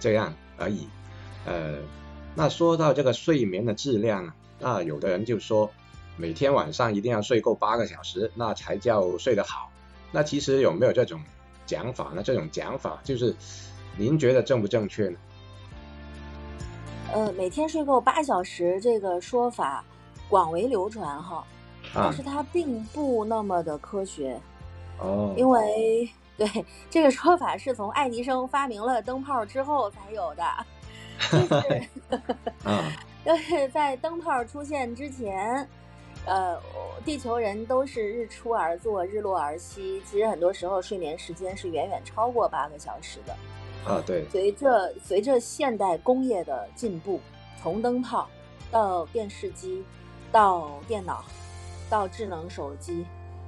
[0.00, 0.88] 这样而已。
[1.46, 1.78] 呃，
[2.34, 5.70] 那说到这个睡眠的质量啊，那有的人就说。
[6.16, 9.70] 每天晚上一定要睡够八个小时，那才叫睡得好。
[10.12, 11.20] 那其实有没有这种
[11.66, 12.22] 讲法呢？
[12.22, 13.34] 这种讲法就是
[13.96, 15.18] 您觉得正不正确呢？
[17.12, 19.84] 呃，每天睡够八小时这个说法
[20.28, 21.44] 广为流传哈，
[21.94, 24.40] 但是它并不那么的科学。
[24.98, 25.34] 哦。
[25.36, 26.48] 因为对
[26.90, 30.44] 这个说法是从爱迪生发明了灯泡之后才有的，
[31.30, 31.88] 就是，
[32.64, 32.82] 嗯，
[33.24, 35.68] 就是在灯泡出现之前，
[36.26, 36.58] 呃，
[37.04, 43.36] 地球人都是日出而作，日落而息，其实很多时候睡眠时间是远远超过八个小时的。
[43.84, 44.24] 啊，对。
[44.30, 47.20] 随着随着现代工业的进步，
[47.62, 48.28] 从灯泡
[48.70, 49.84] 到电视机，
[50.32, 51.22] 到电脑，
[51.90, 53.04] 到智能手机。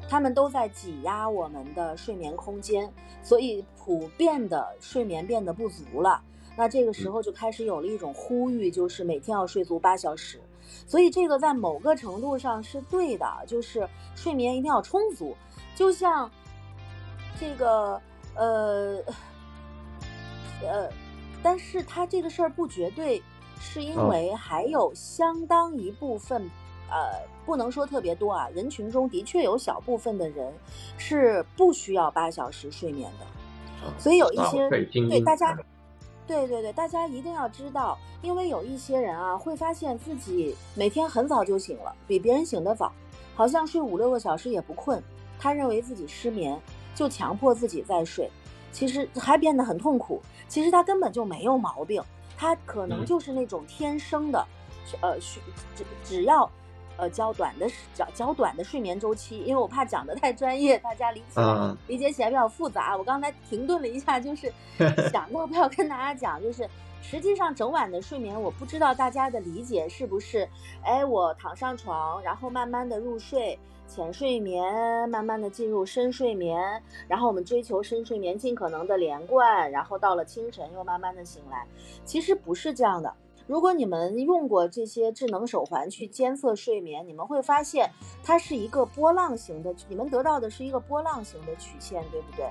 [0.09, 2.89] 他们都在挤压我们的睡眠空间，
[3.23, 6.23] 所以普遍的睡眠变得不足了。
[6.57, 10.39] 那这个时候就开始有了一种呼吁，就是每天要睡足八小时。
[10.87, 15.37] 所以这个在某个程度上是对的，就是睡眠一定要充足。
[15.75, 16.31] 就像
[17.39, 18.01] 这个
[18.35, 18.99] 呃
[20.63, 20.89] 呃，
[21.43, 23.23] 但是他这个事儿不绝对，
[23.61, 26.51] 是因为还有相当一部分。
[26.89, 30.55] 呃，不能说特别多啊，人群中的确有小部分的人
[30.97, 35.53] 是不需要八小时睡眠的，所以有一些对大家，
[36.27, 42.93] 对对对，大家一定要知道，因为有一些人啊，会发现自己每天很早就醒了，比别人醒得早，
[43.35, 45.03] 好像睡五六个小时也不困，
[45.39, 46.61] 他认为自己失眠，
[46.95, 48.31] 就强迫自己再睡，
[48.73, 50.21] 其实还变得很痛苦。
[50.49, 52.03] 其实他根本就没有毛病，
[52.37, 54.47] 他可能就是那种天生的，
[55.01, 55.41] 呃，需
[55.75, 56.51] 只只要。
[56.97, 61.41] 呃，较短的较较短的睡眠周期，因为我怕讲的太专业，大家理解
[61.87, 62.97] 理解起来比较复杂。
[62.97, 64.53] 我刚才停顿了一下，就是
[65.13, 66.69] 想要不要跟大家讲，就是
[67.03, 70.49] 实际上整晚的睡眠，我不知道大家的理解是不是，
[70.83, 81.67] 哎，我躺上床，然后慢慢的入睡，浅睡眠，慢慢的进入深睡眠，然后我们追求深睡眠尽可能的连贯，然后到了清晨又慢慢的醒来，
[82.05, 83.13] 其实不是这样的。
[83.47, 87.89] 如果你们用过这些智能手环去监测睡眠，你们会发现
[88.25, 92.45] 它是一个波浪形的，你们得到的是一个波浪形的曲线，对不对？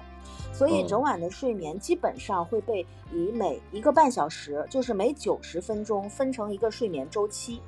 [0.53, 7.61] 所以整晚的睡眠基本上会被以每一个半小时，就是每九十分钟分成一个睡眠周期。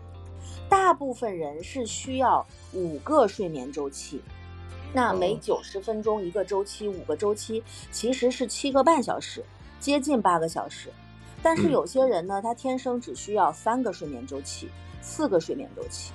[0.69, 4.21] 大部分人是需要五个睡眠周期，
[4.93, 7.61] 那每九十分钟一个周期，五个周期
[7.91, 9.43] 其实是七个半小时，
[9.81, 10.89] 接近八个小时。
[11.43, 14.69] 但是有些人呢，他天生只需要三个睡眠周期，
[15.01, 16.11] 四个睡眠周期，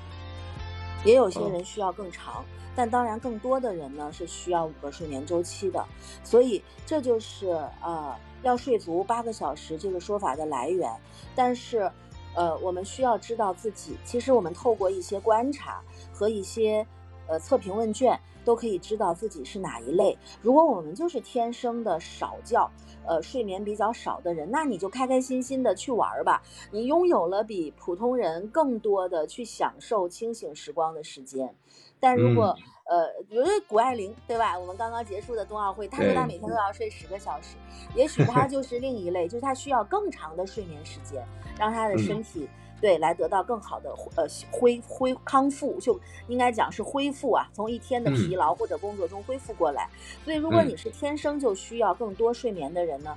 [1.04, 5.84] 也有些人需要更长，但当然更多的人呢是需要五个睡眠周期的，
[6.24, 7.48] 所以这就是
[7.82, 10.90] 呃要睡足八个小时这个说法的来源。
[11.34, 11.90] 但是，
[12.34, 15.80] 呃，我们需要知道自己，其实我们透过一些观察
[16.12, 16.86] 和一些
[17.28, 18.18] 呃测评问卷。
[18.44, 20.18] 都可以知道自己是哪一类。
[20.40, 22.68] 如果我们就是天生的少觉，
[23.06, 26.42] 呃，睡眠比较少的人，那你就开开心心的去玩儿吧。
[26.72, 31.54] 你拥有了比普通人更多的去享受清醒时光的时间。
[32.00, 32.46] 但如果
[32.90, 34.58] 呃，比如谷爱凌，对吧？
[34.58, 37.54] 我们刚刚结束的冬奥会，她说她每天都要睡十个小时，
[37.94, 41.24] 也许她就是另一类，就是她需要更长的睡眠时间，
[41.56, 42.48] 让她的身体。
[42.82, 49.88] 对，来得到更好的呃恢恢康复，就应该讲是恢复啊，从一天的疲劳或者工作中恢复过来。
[50.24, 53.16] 所以，如果你是天生就需要更多睡眠的人呢，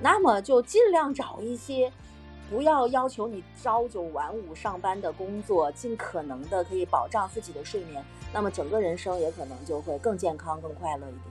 [0.00, 1.92] 那么就尽量找一些
[2.50, 11.22] 不要要求你朝九晚五上班的工作，尽可能的可以保障自己的睡眠，那么整个人生也可能就会更健康、更快乐一点。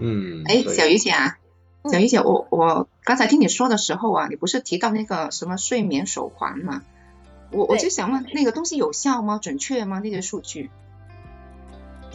[0.00, 1.38] 嗯，哎，小鱼姐啊，
[1.84, 6.82] 小鱼姐，我我刚才听你说的时候啊，你不是提到那个什么睡眠手环吗？
[7.50, 9.38] 我我就想问，那个东西有效吗？
[9.40, 10.00] 准确吗？
[10.00, 10.70] 那个数据？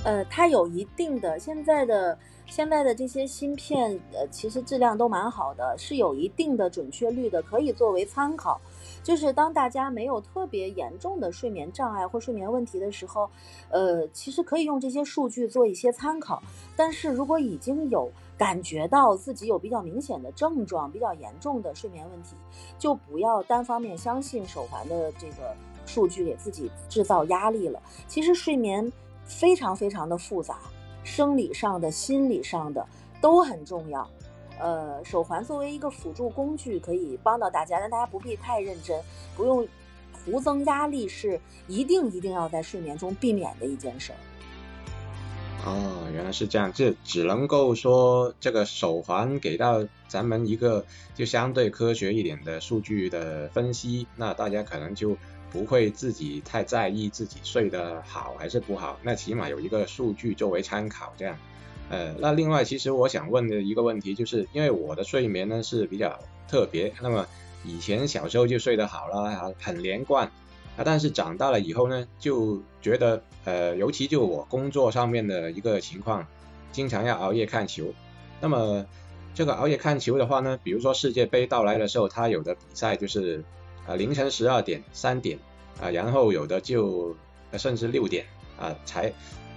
[0.03, 2.17] 呃，它有一定的，现在的
[2.47, 8.59] 现在的这些芯片，呃，其实质量都蛮好的，是有一定的准确率的，可以作为参考。
[9.03, 13.29] 就是当大家没有特别严重的睡眠障碍或睡眠问题的时候，
[13.69, 16.41] 呃，其实可以用这些数据做一些参考。
[16.75, 22.35] 但是如果已经有感觉到自己有比较明显的症状、比较严重的睡眠问题，
[22.79, 27.79] 就不要单方面相信手环的这个数据，给自己制造压力了。
[28.07, 28.91] 其实睡眠
[29.25, 30.57] 非常非常的复杂，
[31.03, 32.83] 生理上的、心理上的
[33.21, 34.09] 都很重要。
[34.59, 38.99] 呃，手环作为一个辅助工具，可以帮到大家，但大家不必太认真，
[39.37, 39.67] 不用
[40.25, 44.17] 徒增压力，是一定一定要在睡眠中避免的一件事儿。
[45.63, 50.83] 哦，原来是这样，这只能够说这个手环给到咱们一个
[51.13, 55.15] 就相对科学一点的数据的分析，那大家可能就
[55.51, 61.37] 不会自己太在意自己睡得好还是不好，那起码有一个数据作为参考，这样。
[61.89, 67.27] 呃，那另外，其实我想问的一个问题，就是因为我的睡眠呢是比较特别，那么
[67.65, 70.31] 以前小时候就睡得好了，很连贯
[70.83, 76.25] 但是长大了以后呢，就觉得呃，尤其就我工作上面的一个情况，
[76.71, 77.93] 经常要熬夜看球。
[78.39, 78.85] 那么
[79.33, 83.43] 这个熬夜看球的话呢，比如说世界杯到来的时候，它有的比赛就是
[83.87, 85.39] 啊凌晨十二点、三点
[85.81, 87.15] 啊，然后有的就
[87.57, 88.25] 甚至六点
[88.59, 89.13] 啊才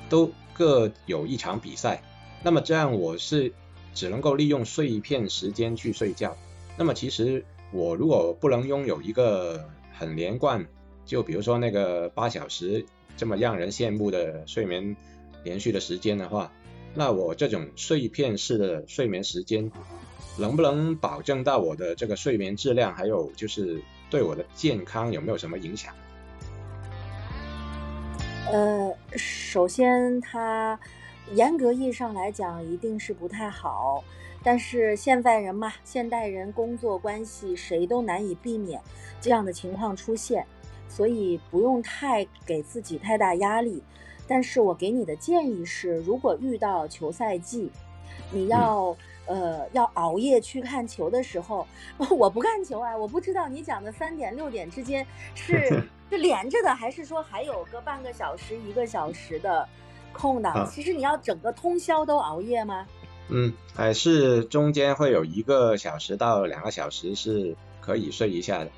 [0.08, 2.02] 都各有一场比赛。
[2.42, 3.52] 那么这样我是
[3.94, 6.36] 只能够利用碎片时间去睡觉。
[6.76, 10.66] 那么其实我如果不能拥有一个很连贯，
[11.04, 12.84] 就比如说那个八小时
[13.16, 14.96] 这么让人羡慕的睡眠
[15.42, 16.52] 连续的时间的话，
[16.94, 19.70] 那我这种碎片式的睡眠时间
[20.38, 25.94] 能不能保证到我的这个睡眠质量，还有就是对我的健康有没有什么影响？
[28.50, 30.78] 呃，首先它。
[31.32, 34.04] 严格意义上来讲，一定是不太好。
[34.42, 38.78] 但是现在人嘛，现代人工作关系，谁都难以避免
[39.22, 40.46] 这样的情况出现，
[40.88, 43.82] 所以不用太给自己太大压力。
[44.26, 47.70] 但是我给你的建议是，如果遇到球赛季，
[48.30, 51.66] 你要呃要熬夜去看球的时候，
[52.10, 59.68] 我不看球啊，我不知道你讲的三点六点之间是 是连着的，还是说还有个半个小时一个小时的。
[60.16, 62.86] 空档，其实你要整个通宵都熬夜吗？
[63.30, 68.70] 嗯，还是中间会有一个小时到两个小时是可以睡一下的。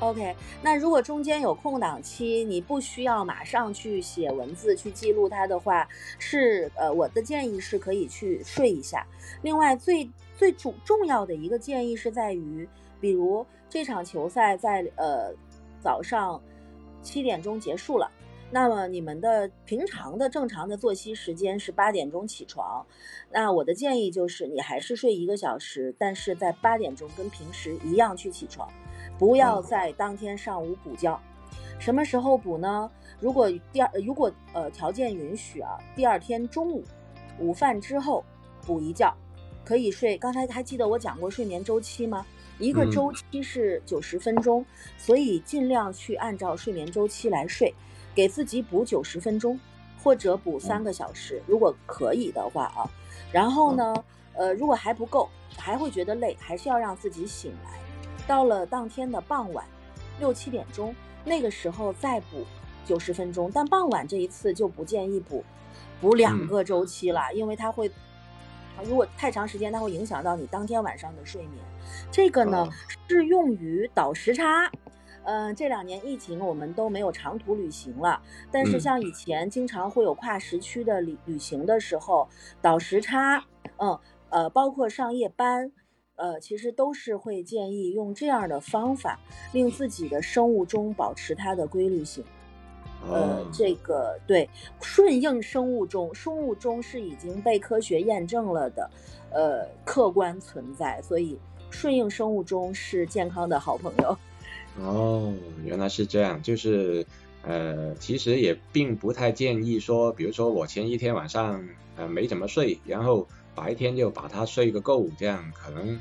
[0.00, 0.32] OK，
[0.62, 5.88] 那如果中间有空档期，你不需要马上去写文字去记录它的话，
[6.20, 9.04] 是呃，我的建议是可以去睡一下。
[9.42, 12.68] 另外，最最主重要的一个建议是在于，
[13.00, 15.34] 比如这场球赛在呃
[15.80, 16.40] 早上
[17.02, 18.08] 七点钟结束了。
[18.50, 22.86] 那么你们的平常的正常的作息时间是八点钟起床，
[23.30, 28.66] 那我的建议就是你还是睡一个小时，但是在八点钟跟平时一样去起床，
[29.18, 31.18] 不要在当天上午补觉。
[31.78, 32.90] 什么时候补呢？
[33.20, 36.84] 如果第二如果呃条件允许啊，第二天中午
[37.38, 38.24] 午饭之后
[38.66, 39.12] 补一觉，
[39.64, 40.16] 可以睡。
[40.16, 42.24] 刚才还记得我讲过睡眠周期吗？
[42.58, 44.64] 一个周期是九十分钟，
[44.96, 47.72] 所以尽量去按照睡眠周期来睡。
[48.14, 49.58] 给自己补九十分钟，
[50.02, 52.90] 或者补三个小时，如果可以的话啊。
[53.30, 53.94] 然后呢，
[54.32, 57.78] 呃，如果还不够，还会觉得累，还是要让自己醒来。
[58.28, 59.64] 到了当天的傍晚
[60.20, 62.44] 六七点钟，那个时候再补
[62.84, 63.50] 九十分钟。
[63.52, 65.42] 但傍晚这一次就不建议补
[65.98, 67.90] 补两个周期了，因为它会，
[68.84, 71.54] 如果太长时间，它会影响到你当天晚上的睡眠。
[72.12, 72.68] 这个呢，
[73.08, 74.70] 适用于倒时差。
[75.24, 78.20] 嗯，这两年疫情，我们都没有长途旅行了。
[78.50, 82.28] 但是像以前经常会有跨时区的旅旅行的时候，
[82.62, 83.44] 倒时差，
[83.76, 83.98] 嗯，
[84.30, 85.70] 呃，包括上夜班，
[86.18, 89.18] 呃，其实都是会建议用这样的方法，
[89.52, 92.24] 令自己的生物钟保持它的规律性。
[93.08, 94.50] 呃，这个对，
[94.82, 98.90] 顺应生物钟，生物钟是已经被科学验证了的，
[99.30, 101.38] 呃，客观存在，所以
[101.70, 104.18] 顺应生物钟是健康的好朋友。
[104.82, 105.32] 哦，
[105.64, 107.06] 原来是这样，就是
[107.42, 111.64] 呃，其实也并不太建议说，比如说我前一天晚上
[111.94, 113.28] 呃没怎么睡，然后
[113.60, 116.00] 白天就把它睡个够，这样可能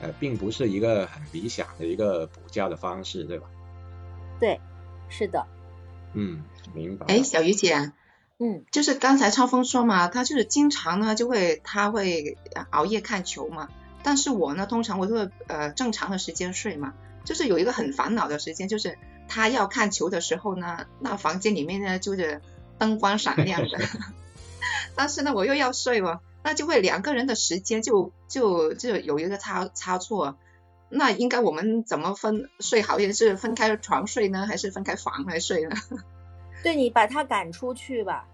[0.00, 3.48] 呃并不是一个很理想的一个补觉的方式，对吧？
[4.38, 4.60] 对，
[5.08, 5.46] 是的。
[6.12, 6.44] 嗯，
[6.74, 7.06] 明白。
[7.06, 7.92] 哎，小鱼姐，
[8.38, 12.36] 嗯，就是刚才超峰说嘛，他就是经常呢就会他会
[12.70, 13.68] 熬夜看球嘛，
[14.02, 16.94] 但是我呢通常我就会呃正常的时间睡嘛。
[17.24, 18.96] 就是有一个很烦恼的时间，就是
[19.28, 22.40] 他要看球的时候呢，那房间里面呢就是
[22.78, 23.78] 灯光闪亮的，
[24.96, 30.38] 但是呢我又要睡哦，那就会两个人的时间就就就有一个差差错，
[30.88, 33.12] 那应该我们怎么分睡好一点？
[33.12, 35.76] 是分开床睡呢，还是分开房来睡呢？
[36.64, 38.26] 对你把他赶出去吧，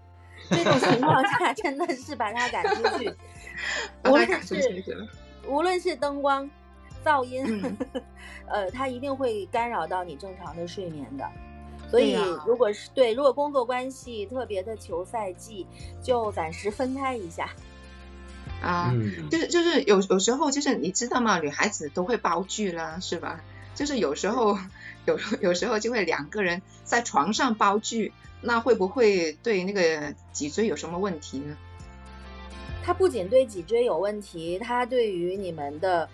[0.49, 3.13] 这种情况下真的是把他赶出去，
[4.09, 4.95] 无论是
[5.45, 6.49] 无论是灯光。
[7.03, 7.77] 噪音，
[8.49, 11.29] 呃，他一定会干扰到你正常的睡眠的。
[11.91, 15.67] 所以，如果是对，如果工作关系特别的求赛季，
[16.01, 17.47] 就暂时分开一下。
[18.61, 18.93] 啊，
[19.29, 21.39] 就是就是有有时候就是你知道吗？
[21.39, 23.41] 女孩子都会包剧啦，是吧？
[23.75, 24.57] 就是有时候
[25.05, 31.57] 有有时候就会两个人在床上包剧，那会不会对那个脊椎有什么问题呢？
[32.83, 36.07] 它不仅对脊椎有问题，它对于你们的。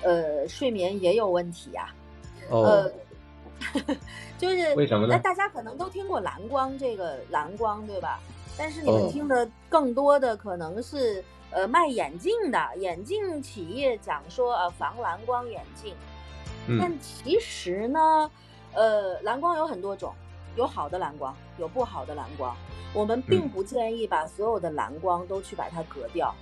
[0.00, 1.92] 呃，睡眠也有问题呀。
[2.48, 2.88] 哦，
[4.38, 5.14] 就是为什么呢？
[5.16, 8.20] 那大家可能都听过蓝光这个蓝光，对吧？
[8.56, 11.20] 但是你们听的更多的可能是
[11.50, 15.94] 呃卖眼镜的眼镜企业讲说呃防蓝光眼镜。
[16.78, 18.30] 但其实呢，
[18.74, 20.12] 呃，蓝光有很多种，
[20.54, 22.54] 有好的蓝光，有不好的蓝光。
[22.92, 26.34] 我们并不建议把所有的蓝光都去把它隔掉。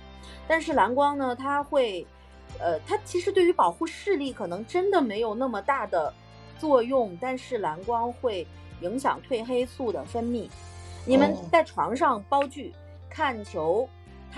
[0.45, 2.05] 但是蓝光呢，它会，
[2.59, 6.13] 呃，它其实对于保护视力可能真的没有那么大的
[6.59, 7.17] 作用。
[7.21, 8.45] 但是蓝光会
[8.81, 10.49] 影响褪黑素的分泌。
[11.05, 12.73] 你们在床上煲剧、
[13.09, 13.87] 看球，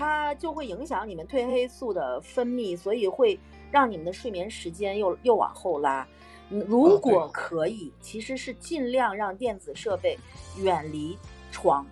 [0.00, 3.38] 它就会影响你们褪黑素的分泌，所以会
[3.70, 6.08] 让你们的睡眠时间又又往后拉。
[6.48, 10.18] 如果可以，其实是尽量让电子设备
[10.56, 11.18] 远离
[11.52, 11.86] 床，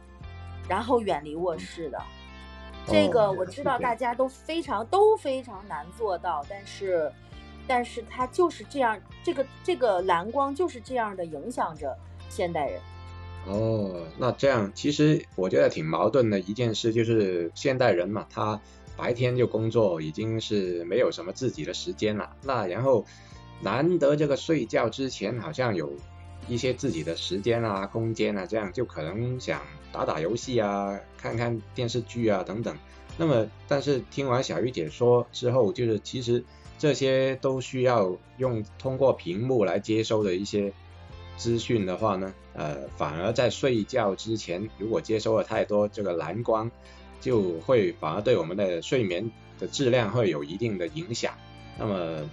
[0.66, 2.02] 然后远离卧室的。
[2.86, 7.12] 这个我知道大家都非常都非常难做到，但是，
[7.66, 11.94] 但是它就是这样，这个这个蓝光就是这样的影响着
[12.30, 12.80] 现代人。
[13.46, 18.60] 哦，那这样其实我觉得挺矛盾的一件事，就是现代人嘛，他
[18.94, 22.36] 白天就工作，已经是没有什么自己的时间了。
[22.42, 23.06] 那然后
[23.62, 25.94] 难得这个睡觉之前，好像有
[26.46, 29.62] 一些自己的时间啊、空间啊，这样就可能想
[29.92, 32.76] 打打游戏啊、看看电视剧啊等等。
[33.16, 36.44] 那么，但是听完小玉姐说之后，就是其实
[36.76, 40.70] 这些都需要用通过屏幕来接收的一些。
[41.38, 46.70] 资讯的话呢，呃，反而在睡觉之前，如果接收了太多这个蓝光，
[47.20, 51.32] 就会反而对我们的睡眠的质量会有一定的影响。
[51.78, 52.28] 那么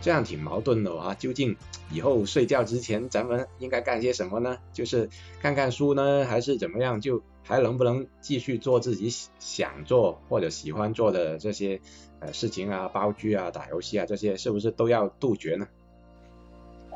[0.00, 1.56] 这样挺矛盾的啊，究竟
[1.92, 4.58] 以后睡觉之前咱们应该干些什么呢？
[4.72, 5.08] 就是
[5.40, 7.00] 看看书呢，还是怎么样？
[7.00, 11.80] 就还能不能继续做自己想做或者喜欢做的这些
[12.20, 15.68] 呃事情啊，煲剧啊，打游戏啊，这些是不是都要杜绝呢？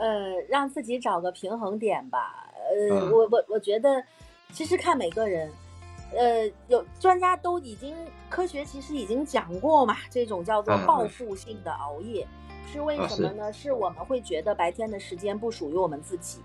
[0.01, 2.51] 呃，让自己找个平衡点吧。
[2.89, 4.03] 呃，我我我觉得，
[4.51, 5.53] 其实看每个人，
[6.17, 7.95] 呃，有专家都已经
[8.31, 12.27] 科学其实已经讲过嘛，这种叫做报复性的熬夜，
[12.73, 13.53] 是为什么呢？
[13.53, 16.39] 是我们会觉得白天的时间不属于我们自己，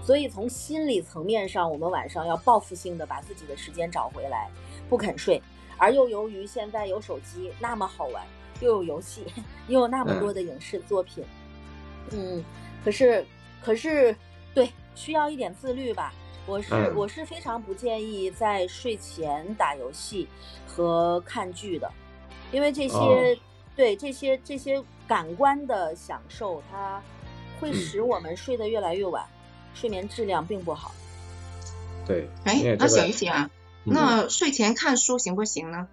[0.00, 4.48] 所以从心理层面上，我们晚上要报复性的把自己的时间找回来，
[4.88, 5.42] 不肯睡。
[5.76, 8.24] 而又由于现在有手机那么好玩，
[8.60, 9.24] 又有游戏，
[9.66, 11.24] 又有那么多的影视作品，
[12.12, 12.44] 嗯。
[12.84, 13.24] 可是，
[13.62, 14.14] 可是，
[14.54, 16.12] 对，需要一点自律吧。
[16.44, 20.26] 我是我是非常不建议在睡前打游戏
[20.66, 21.88] 和看剧的，
[22.50, 23.38] 因为这些
[23.76, 27.00] 对这些这些感官的享受，它
[27.60, 29.24] 会使我们睡得越来越晚，
[29.72, 30.92] 睡眠质量并不好。
[32.04, 33.48] 对，哎，那小鱼姐啊，
[33.84, 35.86] 那睡前看书行不行呢？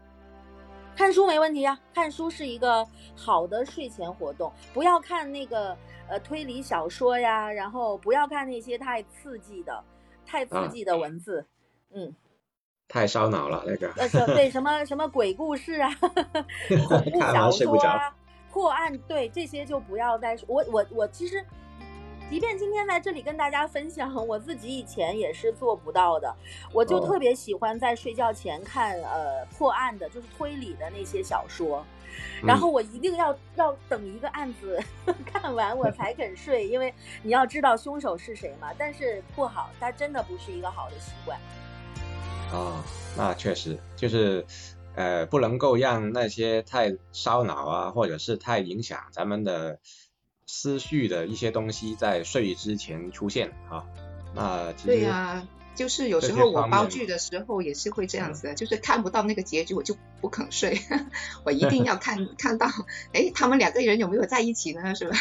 [1.00, 2.86] 看书没问题呀，看书是一个
[3.16, 5.76] 好的睡前活动，不要看那个。
[6.10, 9.84] 呃，推理小说呀，然后不要看那些太刺激的、
[10.26, 11.46] 太刺激的文字，
[11.94, 12.12] 嗯，
[12.88, 13.92] 太烧脑了那个。
[13.92, 15.88] 呃，对，什么 什么鬼故事啊，
[16.90, 18.12] 恐怖小说啊，
[18.52, 20.48] 破案，对这些就不要再说。
[20.50, 21.46] 我我我其实。
[22.30, 26.32] 即便今天在这里跟大家分享，我自己以前也是做不到的。
[26.72, 31.84] 我就特别喜欢在睡觉前看呃破案的，就是推理的那些小说，
[32.46, 34.80] 然后我一定要要等一个案子
[35.26, 38.72] 看完我才肯睡，因为你要知道凶手是谁嘛。
[38.78, 41.40] 但是不好，它真的不是一个好的习惯。
[42.54, 42.84] 啊，
[43.18, 44.46] 那确实就是
[44.94, 49.80] 呃不能够让那些太烧脑啊，或者是太影响咱们的。
[50.52, 53.86] 思绪的一些东西在睡之前出现啊，
[54.34, 60.80] 那对呀，就是有时候我煲剧的时候也是会这样子的，就是看不到那个结局我就不肯睡，
[61.46, 62.66] 我一定要看 看到，
[63.14, 64.96] 哎，他们两个人有没有在一起呢？
[64.96, 65.16] 是吧？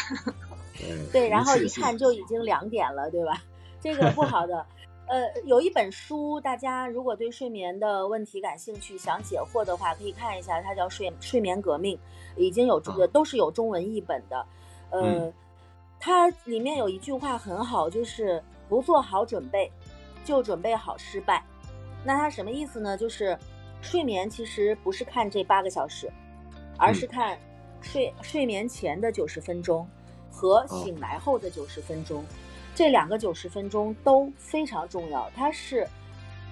[1.13, 3.45] 对，然后一看就已经两点了，对吧？
[3.83, 4.65] 这个不好的。
[5.09, 11.97] 呃，有一本书，大家如果对睡眠的问题感兴趣，想解惑的话，可以看一下，它叫《睡睡眠革命》，
[12.37, 14.47] 已经有这个都是有中文译本的。
[14.91, 15.33] 呃，
[16.01, 19.71] 它里面有一句话很好，就是不做好准备，
[20.25, 21.45] 就准备好失败。
[22.05, 22.97] 那它什么意思呢？
[22.97, 23.37] 就是
[23.83, 26.11] 睡眠其实不是看这八个小时，
[26.79, 27.39] 而是看
[27.81, 29.87] 睡睡眠前的九十分钟
[30.31, 32.25] 和醒来后的九十分钟，
[32.75, 35.87] 这两个九十分钟都非常重要，它是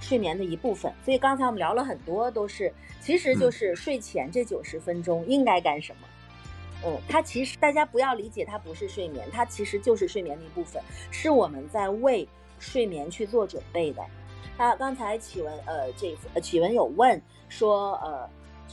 [0.01, 0.93] 睡眠的一部分。
[1.05, 6.07] 所以刚才我们聊了很多，都是其实就是睡前这九十分钟应该干什么。
[6.85, 12.29] 嗯，它其实大家不要理解，它不是睡眠，它其实就是睡眠的一部分，是我们在为
[12.61, 14.03] 睡眠去做准备的。
[14.57, 18.29] 那刚才启文，呃，这启文有问说，呃，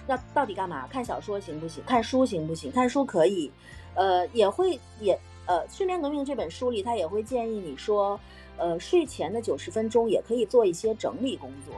[0.07, 0.85] 要到底干嘛？
[0.87, 1.83] 看小说行不行？
[1.85, 2.71] 看书行不行？
[2.71, 3.51] 看书可以，
[3.95, 8.19] 呃，也会也，呃，《睡眠革命》这本书里，他也会建议你说，
[8.57, 11.75] 呃，睡前的九十分钟也可以做一些整理工作，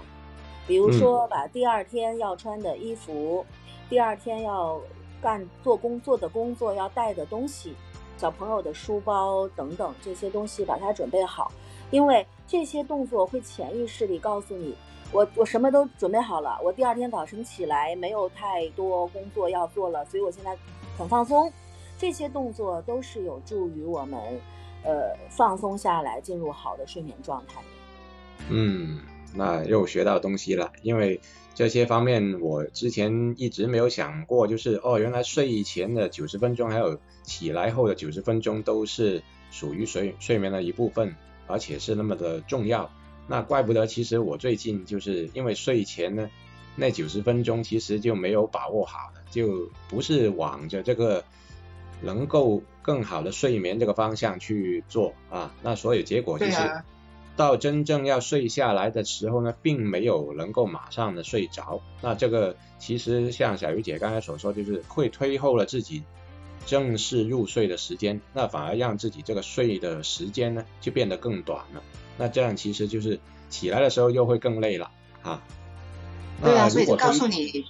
[0.68, 3.46] 比如说把第二天要穿的衣服，
[3.88, 4.82] 第二天要。
[5.26, 7.74] 干做工作的工作要带的东西，
[8.16, 11.52] 小朋友的书包等等这些东西，把它准备好，
[11.90, 14.76] 因为这些动作会潜意识里告诉你，
[15.12, 20.56] 我我什么都准备好了，我第二天早晨起来没有太多工作要做了，所以我现在
[20.96, 21.52] 很放松。
[21.98, 24.20] 这些动作都是有助于我们，
[24.84, 27.60] 呃，放松下来，进入好的睡眠状态。
[28.50, 29.02] 嗯，
[29.34, 31.20] 那又学到东西了，因为
[31.56, 41.16] 这些方面我之前一直没有想过，就是哦，原来睡前的九十分钟还有起来后的九十分钟都是属于睡睡眠的一部分，
[41.48, 42.92] 而且是那么的重要。
[43.28, 46.30] 那怪不得，其实我最近就是因为睡前呢
[46.76, 51.24] 那九十分钟其实就没有把握好，就不是往着这个。
[52.02, 56.84] 能够更好的睡眠这个方向去做啊，那所以结果就是
[57.36, 61.82] 到真正要睡下来的时候呢，并没有能够马上的睡着。
[62.02, 66.04] 那这个其实像小鱼姐刚才所说，就是会推后了自己
[66.66, 71.84] 正式入睡的时间，那反而让自己这个睡的时间呢就变得更短了。
[72.18, 73.20] 那这样其实就是
[73.50, 75.42] 起来的时候又会更累了啊。
[76.42, 77.66] 对啊，所以就告诉你，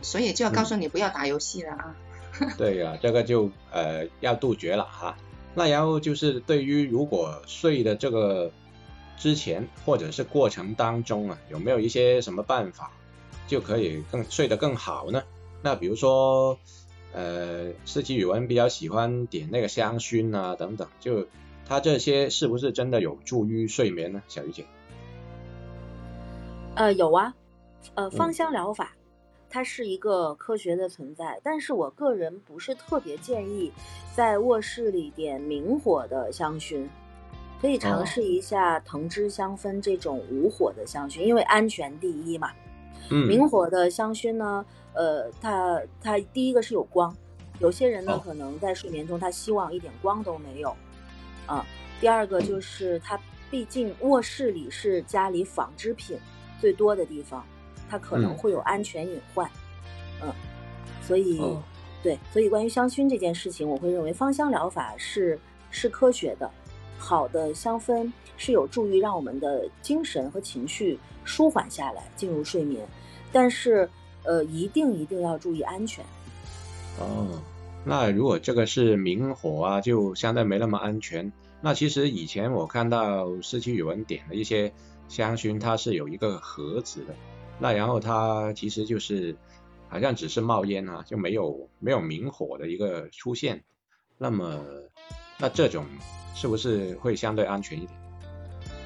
[0.00, 1.96] 所以就要告诉你不要打游戏了啊。
[2.56, 5.16] 对呀，这个就呃要杜绝了哈。
[5.54, 8.52] 那然后就是对于如果睡的这个
[9.18, 12.92] 之前或者是过程当中啊，有没有一些什么办法
[13.46, 15.22] 就可以更睡得更好呢？
[15.62, 16.58] 那比如说
[17.12, 21.26] 呃，四季语文比较喜欢点那个香薰啊等等，就
[21.66, 24.22] 它这些是不是真的有助于睡眠呢？
[24.28, 24.64] 小鱼姐？
[26.76, 27.34] 呃，有啊，
[27.94, 28.94] 呃，芳香疗法。
[29.50, 33.72] 它是一个科学的存在，但是我个人不是特别建议
[34.14, 36.86] 在卧室里点明火的香薰，
[37.60, 42.50] 可以尝试一下藤枝香氛这种无火的香薰，因为安全第一嘛。
[43.10, 43.26] 嗯。
[43.26, 47.14] 明火的香薰呢，呃，它它第一个是有光，
[47.60, 50.76] 有些人呢可能在睡眠中他希望一点光都没有，
[51.46, 51.64] 啊。
[52.00, 53.18] 第二个就是它
[53.50, 56.16] 毕竟卧室里是家里纺织品
[56.60, 57.44] 最多的地方。
[57.90, 59.50] 它可能会有安全隐患，
[60.22, 60.30] 嗯，
[61.00, 61.40] 所以，
[62.02, 65.40] 对，所以关于香薰这件事情，我会认为芳香疗法是
[65.70, 66.50] 是科学的，
[66.98, 72.86] 好的香氛是有助于让我们的精神和情绪舒缓下来，进入睡眠，
[73.32, 73.88] 但是，
[74.24, 76.04] 呃，一定一定要注意安全。
[76.98, 77.40] 哦，
[77.84, 81.32] 那如果这个是明火啊，就相对没那么安全。
[81.60, 84.72] 那其实以前我看到四期语文点的一些
[85.08, 87.14] 香薰，它是有一个盒子的。
[87.58, 89.34] 那然后它其实就是
[89.88, 93.64] 好像只是冒烟啊，就没有没有明火的一个出现。
[94.16, 94.60] 那么
[95.38, 95.84] 那这种
[96.34, 97.92] 是不是会相对安全一点？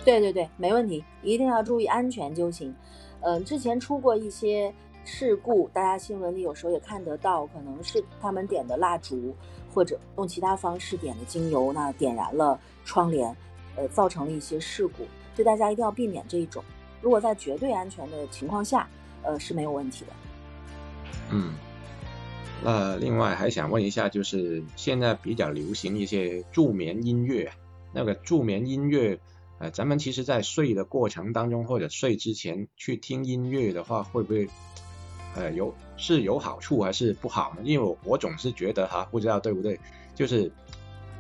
[0.05, 2.75] 对对对，没问题，一定要注意安全就行。
[3.21, 4.73] 嗯，之前出过一些
[5.05, 9.35] 事故，大家新闻里有时候也看得到，可能是他们点的蜡烛
[9.73, 13.35] 或者用其他方式点的精油，那点燃了窗帘，
[13.77, 16.63] 呃，造成了一些事故，所以大家一定要避免这一种。
[17.01, 18.89] 如果在绝对安全的情况下，
[19.23, 20.13] 呃是没有问题的。
[21.31, 21.55] 嗯，
[22.65, 27.53] 那另外还想问一下，就是现在比较流行一些助眠音乐，
[27.93, 29.19] 那个助眠音乐，
[29.59, 34.49] 呃，咱们其实在睡的过程当中或者睡之前去听音乐的话，会不会
[35.35, 37.63] 呃有是有好处还是不好呢？
[37.65, 39.81] 因为我我总是觉得哈，不知道对不对，
[40.15, 40.53] 就是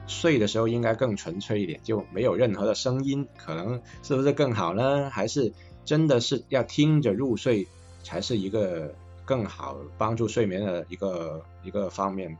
[0.06, 5.10] 睡的时候应该更纯粹一点，就没有任何的声音，可能是不是更好呢？
[5.10, 5.52] 还是？
[5.84, 7.66] 真的是要听着入睡，
[8.04, 8.94] 才是一个
[9.24, 12.36] 更好帮助睡眠的一个一个方面。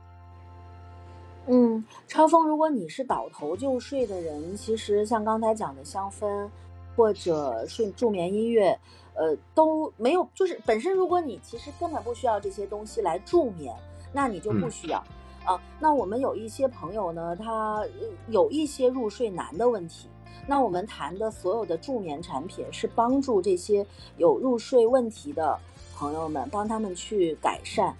[1.47, 6.49] 嗯，超峰，如果你是倒头就睡的人，其实像刚才讲的香氛
[6.95, 8.79] 或者睡助眠音乐，
[9.13, 13.75] 呃，都没有，就是本身如果你其实根本不需要这些东西来助眠，
[14.13, 14.99] 那你就不需要
[15.43, 15.59] 啊。
[15.81, 17.85] 那我们有一些朋友呢，他
[18.29, 20.07] 有一些入睡难的问题。
[20.45, 23.85] 那我们谈的所有的助眠产品是帮助这些
[24.17, 25.57] 有入睡问题的
[26.03, 27.95] 朋友们，帮他们去改善。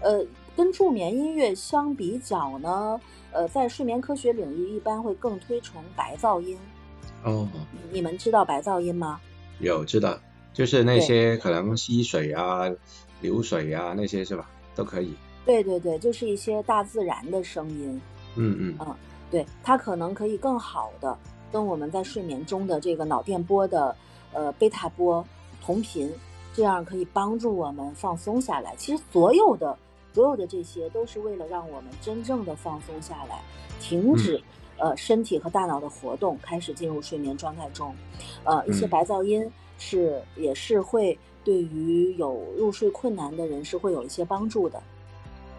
[0.00, 0.24] 呃，
[0.56, 2.98] 跟助眠音乐相比较呢，
[3.30, 6.58] 呃，在睡眠科学领域一般会更推崇白噪音。
[7.22, 7.46] 哦，
[7.90, 9.20] 你们知道白噪音吗？
[9.60, 10.18] 有知道，
[10.54, 12.62] 就是那些可能溪水啊、
[13.20, 14.48] 流水啊那些是吧？
[14.74, 15.12] 都可以。
[15.44, 18.00] 对对对，就是一些大自然的声音。
[18.36, 18.96] 嗯嗯嗯，
[19.30, 21.18] 对，它可能可以更好的。
[21.52, 23.94] 跟我们在睡眠中的这个脑电波的
[24.32, 25.22] 呃贝塔波
[25.62, 26.10] 同频，
[26.52, 28.74] 这样可以帮助我们放松下来。
[28.76, 29.76] 其实所有的
[30.12, 33.42] 所有的这些都是为了让我们真正的放松下来，
[33.80, 34.40] 停止
[34.76, 37.94] 呃身体和大脑的活动，开始进入睡眠状态中。
[38.44, 44.82] 呃，一些白噪音是也是会对于有入睡困难的人是会有一些帮助的。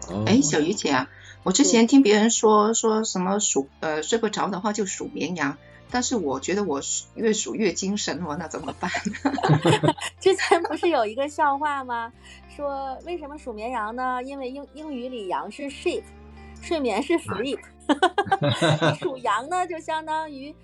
[0.08, 1.10] 哦哎，小鱼姐啊，
[1.44, 5.56] 我之前听别人说说什么数呃睡不着的话就数绵羊，
[5.90, 8.90] 但是我觉得我数越数越精神哦，那怎么办？
[10.20, 12.12] 之前不是有一个笑话吗？
[12.56, 14.22] 说为什么数绵羊呢？
[14.22, 16.02] 因为英英语里羊是 sheep，
[16.62, 17.58] 睡眠是 sleep。
[17.86, 20.54] 你 数羊呢，就相当于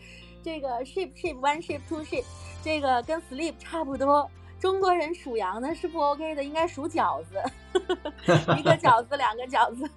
[0.42, 2.24] 这个 sheep sheep one sheep two sheep，
[2.64, 4.28] 这个跟 sleep 差不多。
[4.58, 7.42] 中国人数羊呢是不 OK 的，应该数饺子，
[8.58, 9.90] 一个饺子两个饺子。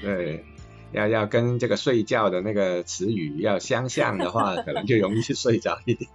[0.00, 0.44] 对，
[0.92, 6.10] 要要跟这个睡觉的那个词语要相像的话， 可能就容易睡着一点。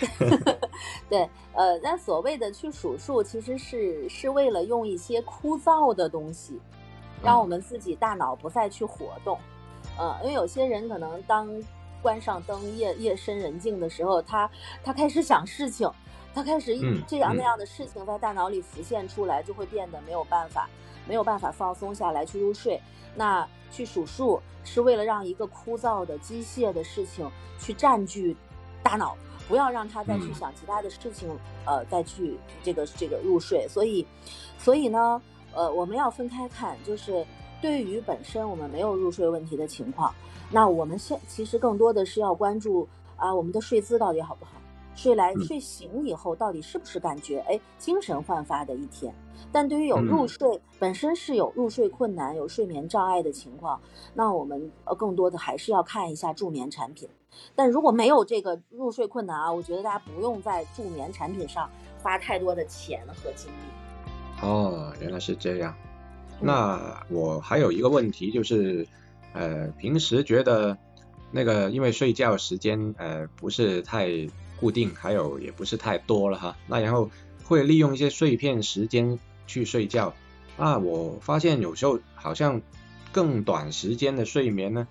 [1.08, 6.58] 对，呃，那所谓的去数数，其实是是为了用一些枯燥的东西，
[7.22, 9.38] 让我们自己大脑不再去活动。
[9.98, 11.48] 呃，因为有些人可能当
[12.00, 14.50] 关上灯、夜夜深人静的时候，他
[14.82, 15.88] 他开始想事情，
[16.34, 20.68] 他开始嗯这样嗯那样的事情在大脑里浮现出来，就会变得没有办法，
[21.06, 22.80] 没有办法放松下来去入睡。
[23.14, 28.36] 那去数数是为了让一个枯燥的机械的事情去占据
[28.82, 29.16] 大脑，
[29.48, 31.28] 不要让他再去嗯想其他的事情，
[31.66, 33.66] 呃，再去这个这个入睡。
[33.68, 34.06] 所以，
[34.58, 35.20] 所以呢，
[35.54, 37.26] 呃，我们要分开看，就是
[37.60, 40.14] 对于本身我们没有入睡问题的情况，
[40.50, 44.52] 那我们现其实更多的是要关注啊，我们的睡姿到底好不好，
[44.94, 49.12] 睡来嗯睡醒以后到底是不是感觉哎精神焕发的一天。
[49.50, 53.80] 但对于有嗯入睡、本身是有入睡困难、有睡眠障碍的情况，
[54.14, 57.08] 那我们呃更多的还是要看一下助眠产品。
[57.54, 61.68] 但如果没有这个入睡困难啊，我觉得大家不用在助眠产品上
[62.02, 64.46] 花太多的钱和精力。
[64.46, 65.74] 哦，原来是这样。
[66.40, 68.86] 那我还有一个问题就是，
[69.32, 70.76] 呃，平时觉得
[71.30, 74.08] 那个因为睡觉时间呃不是太
[74.62, 77.10] 固定，还有也不是太多了哈，那然后
[77.44, 80.14] 会利用一些碎片时间去睡觉。
[80.56, 82.62] 啊，我发现有时候好像
[83.10, 84.86] 更短时间的睡眠呢，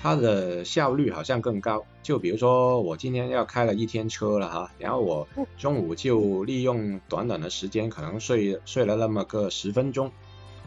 [0.00, 1.84] 它的效率好像更高。
[2.02, 10.10] 就比如说我今天要开了一天车了哈，然后我中午就利用短短的时间，可能睡睡了那么个十分钟，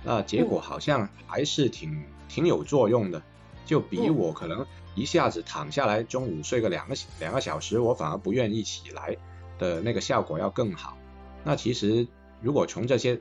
[0.04, 3.20] 那结果好像还是挺挺有作用的。
[3.66, 4.66] 就比嗯我可能
[4.96, 9.18] 一下子躺下来，中午睡个两个两个小时，我反而不愿意起来
[9.58, 10.98] 的那个效果要更好。
[11.44, 12.08] 那其实
[12.42, 13.20] 如果从这些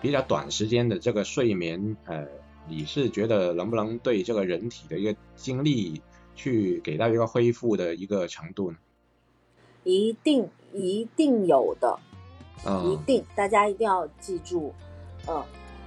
[0.00, 2.26] 比较短时间的这个睡眠，呃，
[2.68, 6.00] 你是觉得能不能对这个人体的一个精力
[6.34, 8.76] 去给到一个恢复的一个程度呢？
[9.84, 11.98] 一定一定有的，
[12.64, 14.74] 嗯、一定，大家一定要记住，
[15.26, 15.42] 嗯，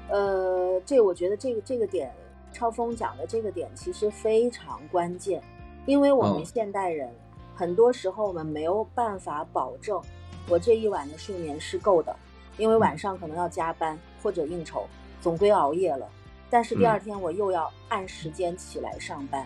[0.10, 2.14] 呃，这我觉得这个这个点，
[2.52, 5.42] 超峰讲的这个点其实非常关键，
[5.86, 6.46] 因为我们嗯。
[6.46, 7.14] 现代人、
[7.56, 10.02] 很多时候我们没有办法保证
[10.48, 12.16] 我这一晚的睡眠是够的，
[12.58, 14.88] 因为晚上可能要加班或者应酬，
[15.22, 16.10] 总归熬夜了，
[16.50, 19.46] 但是第二天我又要按时间起来上班，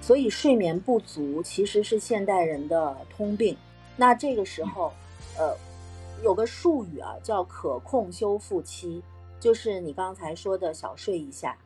[0.00, 3.56] 所以睡眠不足其实是现代人的通病。
[3.96, 4.92] 那这个时候，
[5.38, 5.56] 呃，
[6.22, 9.02] 有个术语啊，叫可控修复期，
[9.40, 11.56] 就是你刚才说的小睡一下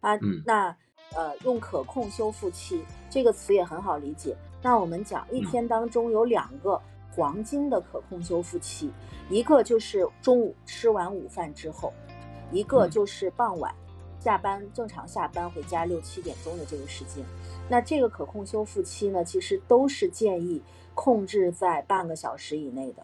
[0.00, 0.14] 啊。
[0.16, 0.76] 嗯那
[1.14, 4.36] 呃，用可控修复期这个词也很好理解。
[4.60, 6.78] 那我们讲一嗯天当中有两个
[7.14, 8.92] 黄金的可控修复期，
[9.30, 11.92] 一个就是中午吃完午饭之后，
[12.50, 13.72] 一个嗯就是傍晚
[14.18, 17.24] 下班正常下班回家六七点钟的这个时间。
[17.70, 20.60] 那这个可控修复期呢，其实都是建议
[20.92, 23.02] 控制在半个小时以内的。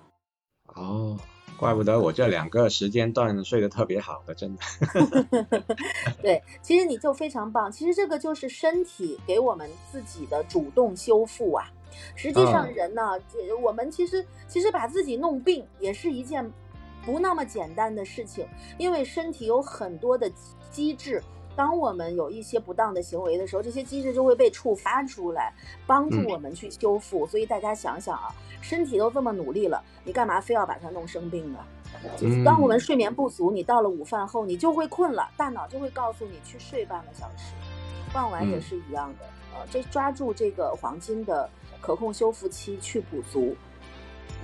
[0.74, 1.16] 哦，
[1.62, 4.62] 怪不得我这两个时间段睡得特别好的，真的。
[6.20, 7.70] 对，其实你就非常棒。
[7.70, 11.70] 其实这个就是身体给我们自己的主动修复啊。
[12.16, 16.50] 实际上嗯人呢，这我们其实其实把自己弄病也是一件
[17.06, 18.44] 不那么简单的事情，
[18.76, 20.28] 因为身体有很多的
[20.72, 21.22] 机制。
[21.54, 25.52] 当我们有一些不当的行为的时候，这些机制就会被触发出来，
[25.86, 27.26] 帮助嗯我们去修复。
[27.26, 31.58] 所以大家想想啊，身体都这么努力了，你干嘛非要把它弄生病呢？
[32.16, 37.52] 就是当我们嗯睡眠不足，你到了午饭后，你就会困了，大脑就会告诉你去睡半个小时。
[38.12, 41.48] 傍晚也嗯是一样的，呃，这抓住这个黄金的
[41.80, 43.54] 可控修复期去补足。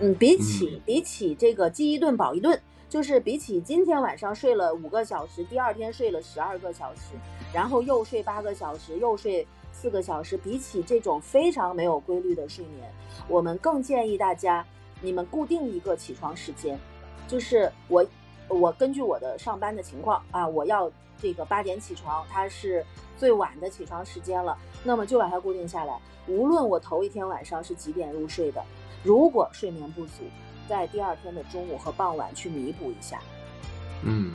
[0.01, 7.15] 嗯，比起、嗯比起这个饥一顿饱一顿，就是比起今天晚上睡了五个小时，第二天睡了十二个小时，
[7.53, 12.91] 然后又睡八个小时，又睡四个小时，比起这种非常没有规律的睡眠，
[13.29, 14.65] 我们更建议大家，
[15.03, 16.79] 你们固定一个起床时间，
[17.27, 18.05] 就是我
[18.49, 22.83] 我根据我的上班的情况啊，我要这个八点起床，它是
[23.19, 26.01] 最晚的起床时间了，那么就把它固定下来。
[26.27, 28.65] 无论我头一天晚上是几点入睡的，
[29.05, 30.23] 如果睡眠不足，
[30.69, 33.19] 在第二天的中午和傍晚去弥补一下。
[34.05, 34.35] 嗯，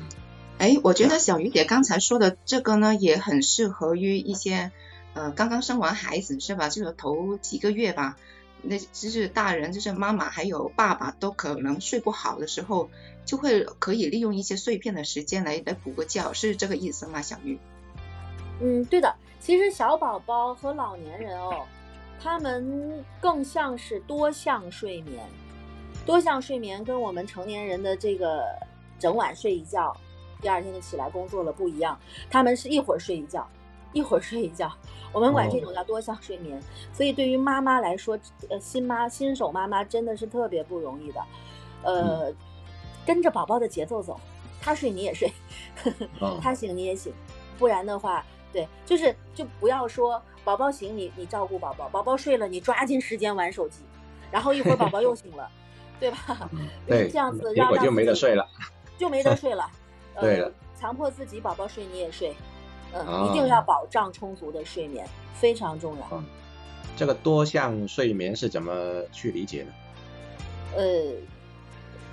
[0.57, 4.71] 哎，我觉得小鱼姐刚才说的这个呢，也很适合于一些
[5.13, 6.67] 呃刚刚生完孩子是吧？
[6.67, 8.17] 就是头几个月吧，
[8.61, 12.89] 那就是大人就是妈妈还有爸爸都可能睡不好的时候，
[13.25, 17.21] 就会可以利用一些碎片的时间来来补个觉，是这个意思吗？
[17.21, 17.57] 小鱼？
[18.59, 19.15] 嗯，对的。
[19.39, 21.65] 其实小宝宝和老年人哦，
[22.21, 25.21] 他们更像是多项睡眠。
[26.05, 28.45] 多项睡眠跟我们成年人的这个
[28.99, 29.95] 整晚睡一觉，
[30.41, 31.97] 第二天就起来工作了不一样。
[32.29, 33.47] 他们是一会儿睡一觉，
[33.93, 34.71] 一会儿睡一觉。
[35.11, 36.61] 我们管这种叫多项睡眠。
[36.91, 41.21] 所以对于妈妈来说，呃，新妈新手妈妈真的是特别不容易的。
[41.83, 42.33] 呃，
[43.05, 44.19] 跟着宝宝的节奏走，
[44.61, 45.31] 他睡你也睡，
[45.83, 47.13] 呵呵他醒你也醒，
[47.57, 53.83] 不然的话，对，就是就不要说宝宝醒你你照顾宝宝，宝宝睡了你抓紧时间玩手机，
[54.31, 55.49] 然后一会儿宝宝又醒了。
[55.99, 56.49] 对吧？
[56.87, 58.47] 对，这样子让我就没得睡了，
[58.97, 59.69] 就没得睡了。
[60.19, 62.35] 对了，强迫自己宝宝睡你也睡，
[62.93, 66.23] 嗯，一定要保障充足的睡眠，非常重要。
[66.95, 69.73] 这个多项睡眠是怎么去理解呢？
[70.75, 70.83] 呃，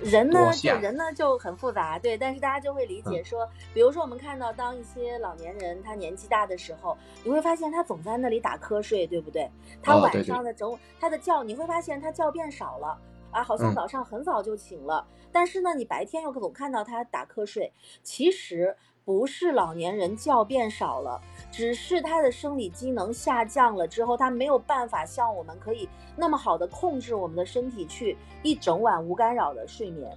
[0.01, 9.47] 人呢，就人呢就很复杂，对，但是大家就会理解说，比如说我们看到当一些老年人他年纪大的时候，你会发现他总在那里打瞌睡，对不对？
[9.83, 12.97] 他晚上的整他的觉，你会发现他觉变少了。
[13.31, 17.71] 啊，好像早上很早就醒了，但是呢，你白天又总看到他打瞌睡。
[18.03, 21.19] 其实不是老年人觉变少了，
[21.51, 30.15] 只是他的生理机能下降了之后，他没有办法像我们可以那么好的控制我们的身体去一整晚无干扰的睡眠，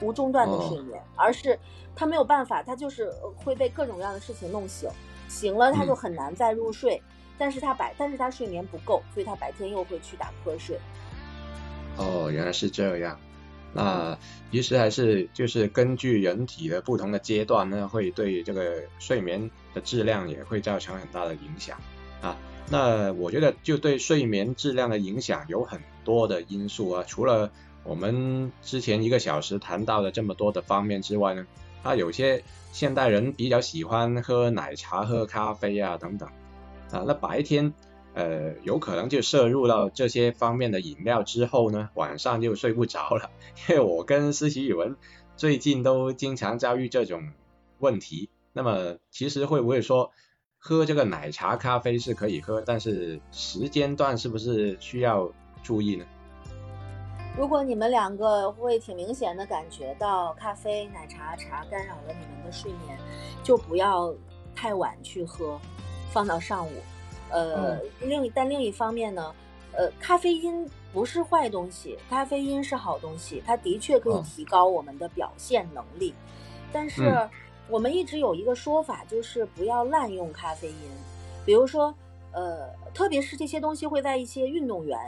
[0.00, 1.58] 无中断的睡眠，而是
[1.96, 3.10] 他没有办法，他就是
[3.44, 4.88] 会被各种各样的事情弄醒，
[5.28, 7.02] 醒了他就很难再入睡。
[7.36, 10.78] 但是他白，但是他睡眠不够，所以他白天又会去打瞌睡。
[12.00, 13.18] 哦，原来是这样。
[13.72, 14.18] 那
[14.50, 21.78] 其实还是就是根据人体的不同的阶段呢，会对这个睡眠的质量也会造成很大的影响
[22.22, 22.36] 啊。
[22.68, 27.52] 那我觉得就对睡眠质量的影响有很多的因素啊，除了
[27.84, 31.46] 我们之前一个小时谈到的这么多的方面之外呢，
[31.82, 32.42] 啊，有些
[32.72, 36.28] 现代人比较喜欢喝奶茶、喝咖啡啊等等
[36.90, 37.72] 啊，那白天。
[38.14, 43.30] 呃，有可能就摄入到这些方面的饮料之后呢，晚上就睡不着了。
[43.68, 44.96] 因为我跟思琪语文
[45.36, 47.32] 最近都经常遭遇这种
[47.78, 48.28] 问题。
[48.52, 50.10] 那么其实会不会说
[50.58, 55.30] 喝这个奶茶、咖啡是可以喝，但是时间段是不是需要
[55.62, 56.04] 注意呢？
[57.38, 62.98] 如果你们两个会挺明显的感觉到咖啡、奶茶、茶干扰了你们的睡眠，
[63.44, 64.12] 就不要
[64.52, 65.58] 太晚去喝，
[66.12, 66.72] 放到上午。
[67.30, 69.34] 呃，另但另一方面呢，
[69.72, 76.12] 呃，咖啡因不是坏东西，咖啡因是好东西，它的确可以提高我们的表现能力。
[76.72, 77.28] 但是
[77.68, 80.74] 我们一直有一个说法，就是不要滥用咖啡因。
[81.46, 81.94] 比如说，
[82.32, 84.98] 呃，特别是这些东西会在一些运动员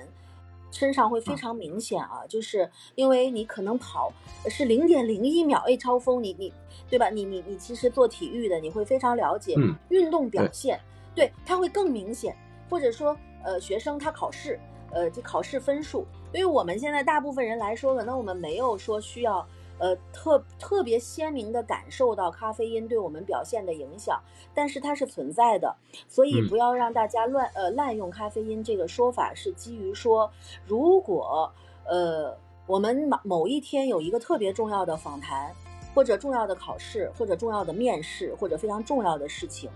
[0.70, 4.12] 身上会非常明显啊，就是因为你可能跑
[4.48, 6.52] 是零点零一秒 A 超风，你你
[6.88, 7.10] 对吧？
[7.10, 9.54] 你你你其实做体育的，你会非常了解
[9.88, 10.80] 运动表现。
[11.14, 12.36] 对，它会更明显，
[12.70, 14.58] 或者说，呃，学生他考试，
[14.90, 19.46] 呃，这考试分数，对于我们现在大部分人来说，可能我们没有说需要，
[19.78, 24.20] 呃，特特别鲜明的感受到咖啡因对我们表现的影响，
[24.54, 25.76] 但是它是存在的，
[26.08, 30.30] 所以不要让大家乱，呃，滥用咖啡因这个说法是基于说，
[30.66, 31.52] 如果，
[31.84, 32.34] 呃，
[32.66, 35.52] 我们某某一天有一个特别重要的访谈。
[35.94, 39.70] 或者重要的考试，或者重要的面试，或者非常重要的事情，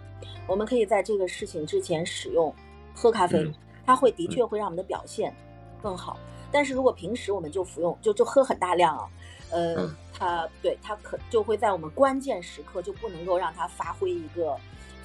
[0.46, 2.54] 我们可以在这个事情之前使用
[2.94, 3.50] 喝咖啡，
[3.84, 5.34] 它会的确会让我们的表现
[5.82, 6.18] 更好。
[6.50, 9.08] 但是如果平时我们就服用，就就喝很大量啊，
[9.50, 14.56] 呃，它对它可就会在我们关键时刻就不能够让它发挥一个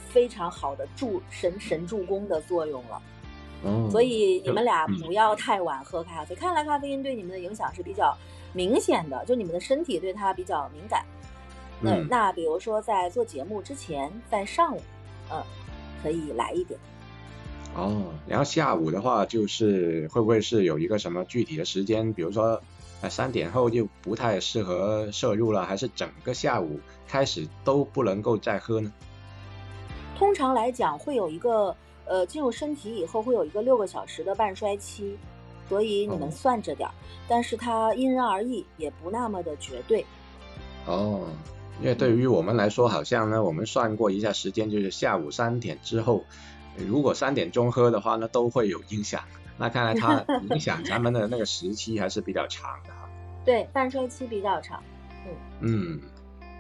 [0.07, 3.01] 非常好的助神神助攻的作用了。
[3.91, 6.33] 所以你们俩不要太晚喝咖啡。
[6.33, 8.17] 看来咖啡因对你们的影响是比较。
[8.53, 11.05] 明显的，就你们的身体对它比较敏感。
[11.79, 14.81] 那那比如说在做节目之前，在上午，
[15.29, 15.43] 呃，
[16.03, 16.79] 可以来一点。
[17.73, 22.11] 哦，然后下午的话，就是会不会是有一个什么具体的时间？
[22.13, 22.61] 比如说，
[23.01, 28.91] 呃，三点后就不太适合摄入了，还是整个下午开始都不能够再喝呢？
[30.17, 31.75] 通常来讲，会有一个
[32.05, 35.17] 呃，进入身体以后会有一个六个小时的半衰期。
[35.71, 36.91] 所以你们算着点儿，
[37.29, 40.05] 但是它因人而异，也不那么的绝对。
[40.85, 41.29] 哦，
[41.79, 46.25] 因为对于我们来说，好像呢，我们算过一下时间，就是下午三点之后，
[46.75, 49.23] 如果三点钟喝的话，呢都会有影响。
[49.57, 53.07] 那看来它 影响咱们的那个时期还是比较长的哈。
[53.45, 54.83] 对，半衰期比较长。
[55.25, 56.01] 嗯嗯，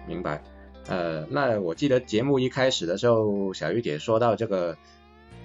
[0.07, 0.41] 明白。
[0.87, 4.77] 呃，那我记得节目一开始的时候，小玉姐说到这个，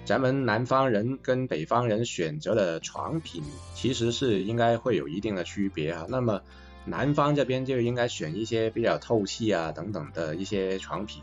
[0.07, 3.43] 咱们南方人跟北方人选择的床品
[3.75, 6.05] 其实是应该会有一定的区别啊。
[6.07, 6.41] 那么
[6.85, 11.21] 南方这边就应该选一些比较透气啊等等的一些床品。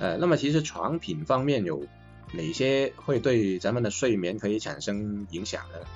[0.00, 1.86] 呃，那么其实床品方面有
[2.32, 5.86] 哪些会对咱们的睡眠可以产生影响的？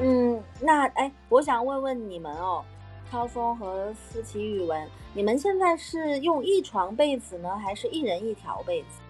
[0.00, 2.64] 嗯，那哎，我想问问你们哦。
[3.10, 9.01] 超风和思琪语文，你们现在是用一床被子呢，还是一人一条被子？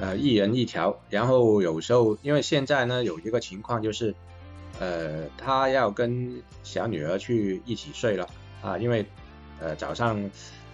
[0.00, 0.98] 呃，一人一条。
[1.10, 4.14] 然后有时候，因为现在呢有一个情况就是，
[4.78, 8.28] 呃，他要跟小女儿去一起睡了
[8.62, 9.04] 啊，因为
[9.60, 10.30] 呃早上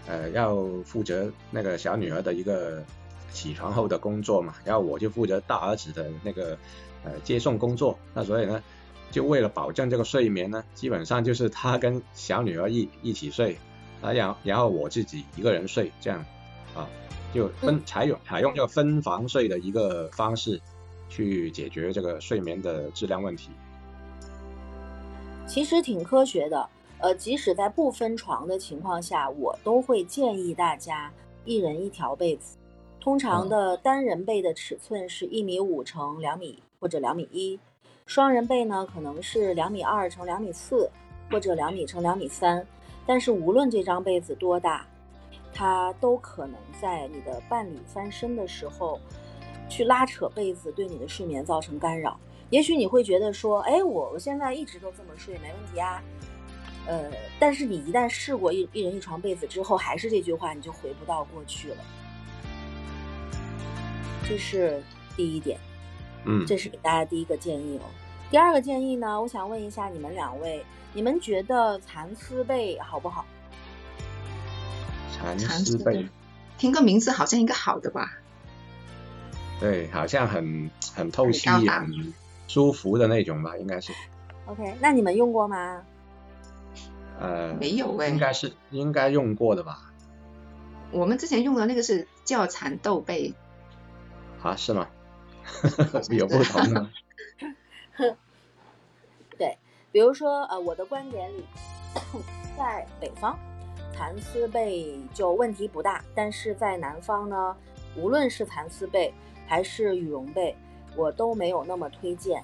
[0.07, 2.85] 呃要负责那个小女儿的一个
[3.33, 6.59] 起床后的工作嘛，然后我就负责大儿子的那个
[7.05, 8.63] 呃接送工作，那所以呢。
[9.11, 13.57] 就为了保证这个睡眠呢，基本上就是他跟小女儿一一起睡，
[14.03, 16.25] 啊，然然后我自己一个人睡，这样
[16.75, 16.89] 啊，
[17.35, 20.61] 就分采用采用这个分房睡的一个方式
[21.09, 23.51] 去解决这个睡眠的质量问题。
[25.47, 26.69] 其实挺科学的，
[26.99, 31.13] 呃，即使在不分床的情况下，我都会建议大家
[31.45, 32.57] 一人一条被子。
[33.01, 37.59] 通常的单人被的尺寸是一米五乘两米或者两米一。
[38.07, 40.89] 双人被呢，可能是两米二乘两米四，
[41.31, 42.67] 或者两米乘两米三。
[43.05, 44.87] 但是无论这张被子多大，
[45.55, 49.01] 它都可能在你的伴侣翻身的时候，
[49.71, 52.19] 去拉扯被子，对你的睡眠造成干扰。
[52.51, 56.03] 也许你会觉得说，哎，我我现在一直都这么睡，没问题啊。
[56.87, 61.77] 呃，但是你一旦试过一一人一床被子之后，还是这句话，你就回不到过去了。
[64.29, 64.83] 这是
[65.17, 65.59] 第一点。
[66.27, 67.83] 嗯，这是给大家第一个建议哦。
[68.31, 73.25] 第二个建议呢，我想问一下你们两位，你们觉得蚕丝被好不好？
[75.19, 76.09] 蚕丝被，
[76.59, 78.19] 听个名字好像一个好的吧？
[79.61, 82.13] 对，好像很很透气、很
[82.49, 83.93] 舒服的那种吧，应该是。
[84.47, 85.83] OK，那你们用过吗？
[87.21, 89.93] 呃，没有哎，应该是应该用过的吧？
[90.91, 93.35] 我们之前用的那个是叫蚕豆被。
[94.43, 94.89] 啊，是吗？
[96.11, 96.91] 有不同吗？
[99.39, 99.59] 对，
[99.93, 101.45] 比如说呃，我的观点里，
[102.59, 103.39] 在北方，
[103.97, 107.57] 蚕丝被就问题不大，但是在南方呢，
[107.97, 109.13] 无论是蚕丝被
[109.47, 110.55] 还是羽绒被，
[110.97, 112.43] 我都没有那么推荐。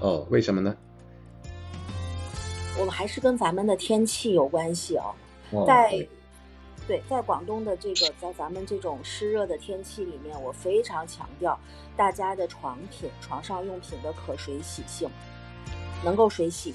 [0.00, 0.76] 哦，为什么呢？
[2.78, 6.06] 我们还是跟咱们的天气有关系哦，在。
[6.88, 11.56] 对，在广东的这个，在咱们这种湿热的天气里面，我非常强调
[11.96, 15.08] 大家的床品、床上用品的可水洗性，
[16.04, 16.74] 能够水洗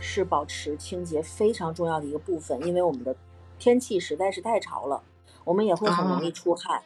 [0.00, 2.60] 是保持清洁非常重要的一个部分。
[2.66, 3.14] 因为我们的
[3.58, 5.02] 天气实在是太潮了，
[5.44, 6.82] 我们也会很容易出汗。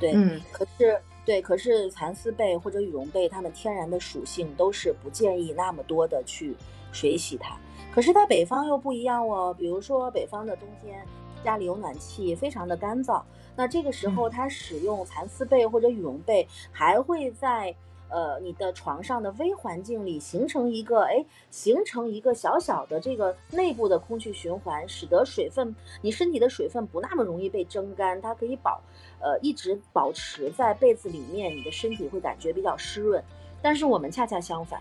[0.00, 6.56] 对，嗯，可是对，可是蚕丝被或者羽绒被，它们天然的属性都是不建议那么多的去
[6.92, 7.56] 水洗它。
[7.92, 11.04] 可是在北方又不一样哦，比如说北方的冬天。
[11.44, 13.22] 家里有暖气，非常的干燥。
[13.54, 17.76] 那这个时候，它使用蚕丝被或者羽绒被，还会在
[18.14, 28.80] 呃你的床上的微环境里形成一个哎，形成一个小小的这个内部的空气循环，使得水分你身体的水分不那么容易被蒸干，它可以保
[29.20, 33.20] 呃一直保持在被子里面，你的身体会感觉比较湿润。
[33.60, 34.80] 但是我们恰恰相反，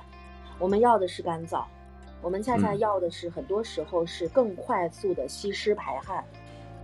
[0.60, 1.64] 我们要的是干燥，
[2.22, 6.24] 我们恰恰要的是很多时候是更快速的吸湿排汗。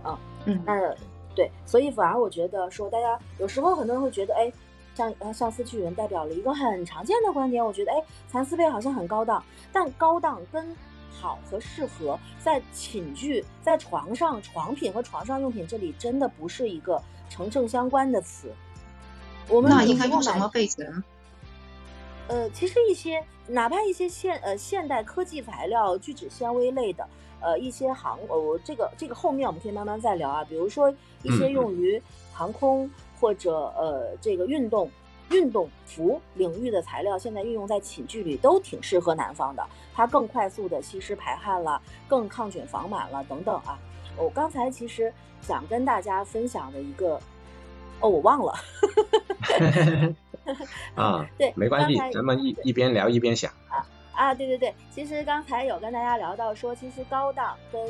[0.02, 0.94] 啊，嗯，那
[1.34, 4.50] 对，所以反而我觉得说，大家有时候很多人会觉得，哎，
[4.94, 10.76] 像呃像四巨人代表了一个很常见的观点，我觉得，哎，蚕丝被好像很高档，但高档跟
[11.10, 18.52] 好和适合在寝具、在床上床品和床上用品这里真的不是一个成正相关的词。
[19.48, 21.04] 我们那应该用什么被子呢？
[22.28, 27.06] 呃，其实一些哪怕一些现呃现代科技材料、聚酯纤维类的。
[27.42, 30.44] 呃，一些航呃，这个这个后面我们可以慢慢再聊啊。
[30.44, 32.00] 比如说一些用于
[32.34, 32.88] 航空
[33.20, 34.90] 或者呃这个运动
[35.30, 39.64] 运动服领域的材料，现在运用在寝具里都挺适合南方的。
[39.94, 43.78] 它更快速的吸湿排汗了，更抗菌防螨了等等啊。
[44.16, 45.12] 我刚才其实
[45.42, 47.20] 想跟大家分享的一个，
[48.00, 48.54] 哦，我忘了。
[50.96, 53.86] 啊，对，没关系，咱们一一边聊一边想啊。
[54.12, 57.80] 啊，对对对，其实刚才有跟大家聊到说，其实高档跟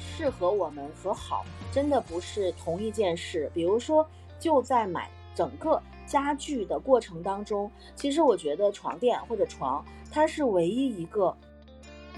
[0.00, 3.50] 适合我们和好真的不是同一件事。
[3.54, 4.06] 比如说，
[4.42, 11.32] 就在买整个家具的过程当中，其实我觉得床垫或者床，它是唯一一个，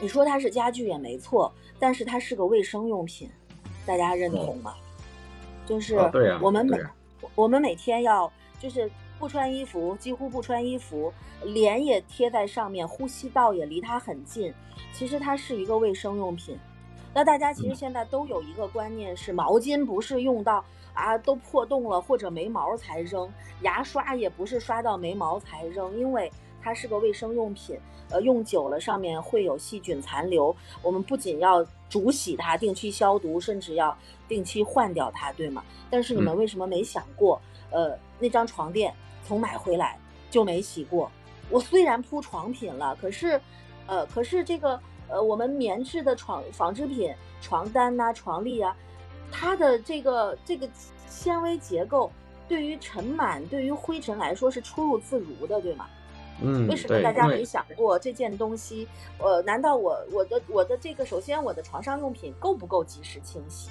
[0.00, 3.30] 你说它是家具也没错，但是它是个卫生用品。
[3.84, 4.74] 大家认同吗？
[5.66, 5.98] 就是
[6.40, 6.78] 我们每、
[7.34, 11.12] 我们每天要就是不穿衣服，几乎不穿衣服，
[11.42, 14.50] 脸也贴在上面，呼吸道也离它很近。
[14.94, 16.58] 其实它是一个卫生用品。
[17.12, 20.64] 那大家其实嗯现在都有一个观念是，毛巾不是用到
[20.94, 23.30] 啊都破洞了或者没毛才扔，
[23.60, 26.32] 牙刷也不是刷到没毛才扔，因为
[26.62, 27.78] 它是个卫生用品。
[28.10, 33.96] 呃，用久了上面会有细菌残留，我们不仅要煮洗它、定期消毒，甚至要
[34.28, 35.64] 定期换掉它，对吗？
[35.90, 37.40] 但是你们嗯为什么没想过，
[37.70, 38.94] 呃，那张床垫
[39.26, 39.98] 从买回来
[40.30, 41.10] 就没洗过？
[41.48, 43.40] 我虽然铺床品了，可是，
[43.86, 44.78] 呃，可是这个
[45.08, 48.76] 呃，我们棉质的床纺织品、床单呐、床笠啊，
[49.36, 50.68] 它的这个这个
[51.08, 52.10] 纤维结构
[52.46, 55.86] 对于尘螨、对于灰尘来说是出入自如的，对吗？
[56.40, 58.86] 嗯，为什么大家没想过这件东西？
[59.18, 63.70] 呃，难道我我的我的这个首先我的床上用品够不够及时清洗？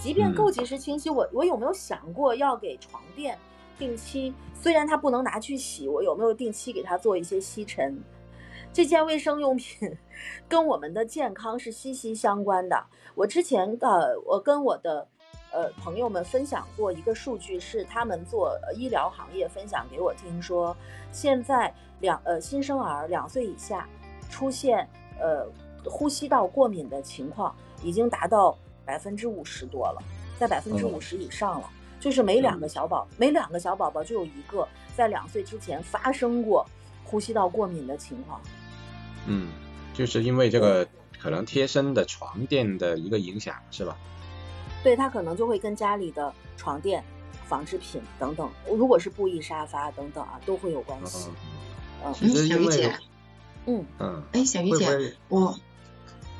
[0.00, 3.36] 即便够嗯及时清洗，我我有没有想过要给床垫
[3.78, 4.32] 定期？
[4.54, 8.00] 虽然它不能拿去洗，我有没有定期给它做一些吸尘？
[8.72, 9.94] 这件卫生用品
[10.48, 12.86] 跟我们的健康是息息相关的。
[13.14, 15.06] 我之前呃，我跟我的
[15.50, 20.74] 呃朋友们分享过一个数据，是他们做呃医疗行业分享给我听说，
[21.12, 23.86] 现在两呃新生儿两岁以下
[24.30, 24.88] 出现
[25.20, 25.46] 呃
[25.84, 28.56] 呼吸道过敏的情况已经达到
[28.86, 30.02] 百分之五十多了，
[30.38, 31.68] 在百分之五十以上了。
[32.00, 34.66] 就是每两个小宝，每两个小宝宝就有一个
[34.96, 36.66] 在两岁之前发生过
[37.04, 38.40] 呼吸道过敏的情况。
[39.26, 39.48] 嗯，
[39.94, 40.88] 就是因为这个
[41.20, 43.96] 可能贴身的床垫的一个影响，是吧？
[44.82, 47.04] 对它可能就会跟家里的床垫、
[47.46, 51.28] 纺织品等等，如果是布艺沙发等等啊，都会有关系。
[52.04, 52.98] 嗯其实因为小鱼姐，
[53.66, 53.86] 嗯。
[54.00, 55.56] 嗯，哎，小鱼姐，会会我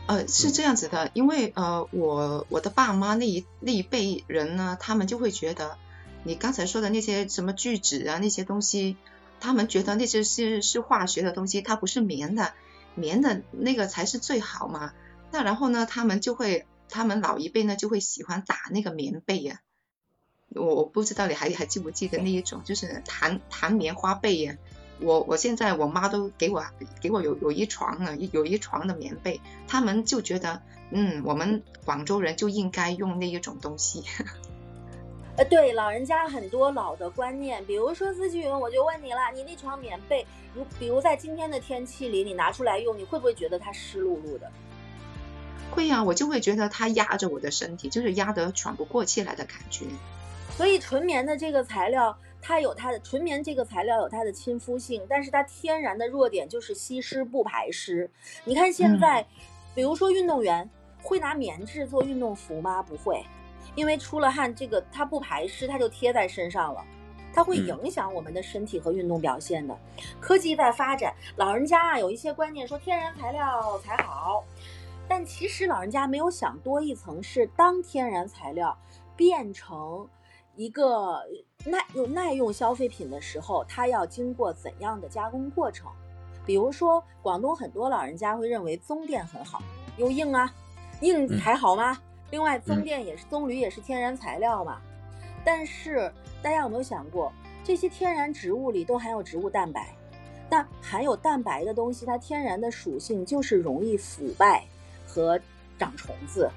[0.07, 0.53] 呃是嗯。
[0.53, 5.79] 这样子的，因为呃我我的爸妈那一那一辈人呢，他们就会觉得
[6.25, 8.97] 你刚才说的那些什么聚酯啊那些东西，
[9.39, 12.55] 他们觉得那些是是化学的东西，它不是棉的，
[12.95, 14.93] 棉的那个才是最好嘛。
[15.31, 19.61] 那然后呢，他们就会他们老一辈呢就会喜欢打那个棉被呀、
[20.51, 24.57] 我我不知道你还还记不记得那一种，就是弹弹棉花被呀、
[25.01, 26.65] 我我现在我妈都给我
[27.01, 34.05] 给我有有一床了，有一床的棉被，他们就觉得，嗯，我们广州人就应该用那一种东西。
[35.37, 44.51] 呃，对，老人家很多老的观念，比如说司机云，我就问你了，你那床棉被，如比如在今天的天气里，你拿出来用，你会不会觉得它湿漉漉的？
[45.71, 49.87] 会呀、我就会觉得它压着我的身体，就是压得喘不过气来的感觉。
[50.55, 58.11] 所以纯棉的这个材料，它有它的纯棉这个材料有它的亲肤性，但是它天然的弱点就是吸湿不排湿。
[58.45, 59.27] 你看现在，
[59.75, 60.69] 比如说运动员
[61.01, 62.83] 会拿棉质做运动服吗？
[62.83, 63.25] 不会，
[63.75, 66.85] 因为出了汗，这个它不排湿，它就贴在身上了。
[67.35, 69.75] 它会嗯影响我们的身体和运动表现的。
[70.21, 74.45] 科技在发展，老人家啊有一些观念说天然材料才好，
[75.09, 78.77] 但其实老人家没有想多一层，是当天然材料
[79.17, 80.07] 变成
[80.57, 81.23] 一个
[81.65, 85.91] 耐用耐用消费品的时候，它要经过怎样的加工过程？
[86.45, 89.63] 比如说，广东很多老人家会认为棕垫很好，
[89.97, 90.53] 又硬啊，
[91.01, 91.99] 硬嗯还好吗？
[92.33, 94.81] 另外，棕嗯垫也是棕榈也是天然材料嘛。
[95.45, 96.11] 但是
[96.41, 97.31] 大家有没有想过，
[97.63, 99.95] 这些天然植物里都含有植物蛋白？
[100.49, 104.65] 那含有蛋白的东西，它天然的属性就是容易腐败
[105.07, 105.39] 和
[105.79, 106.51] 长虫子，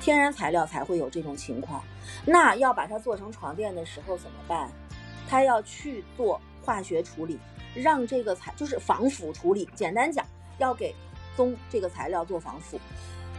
[0.00, 1.84] 天然材料才会有这种情况。
[2.24, 4.70] 那要把它做成床垫的时候怎么办？
[5.28, 7.38] 它要去做化学处理，
[7.74, 9.68] 让这个材就是防腐处理。
[9.74, 10.24] 简单讲，
[10.56, 10.94] 要给
[11.36, 12.80] 棕这个材料做防腐。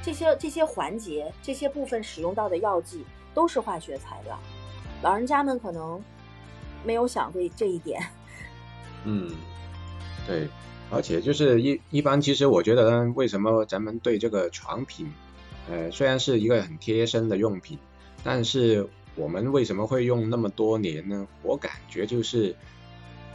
[0.08, 3.04] 这些这些环节、这些部分使用到的药剂
[3.34, 4.40] 都是化学材料。
[5.04, 6.02] 老人家们可能
[6.86, 8.02] 没有想过这一点。
[9.04, 9.36] 嗯，
[10.26, 10.48] 对，
[10.90, 15.12] 而且就是一一般，其实我觉得呢，为什么咱们对这个床品，
[15.70, 17.78] 呃，虽然是一个很贴身的用品，
[18.24, 21.28] 但是我们为什么会用那么多年呢？
[21.44, 22.56] 我感觉就是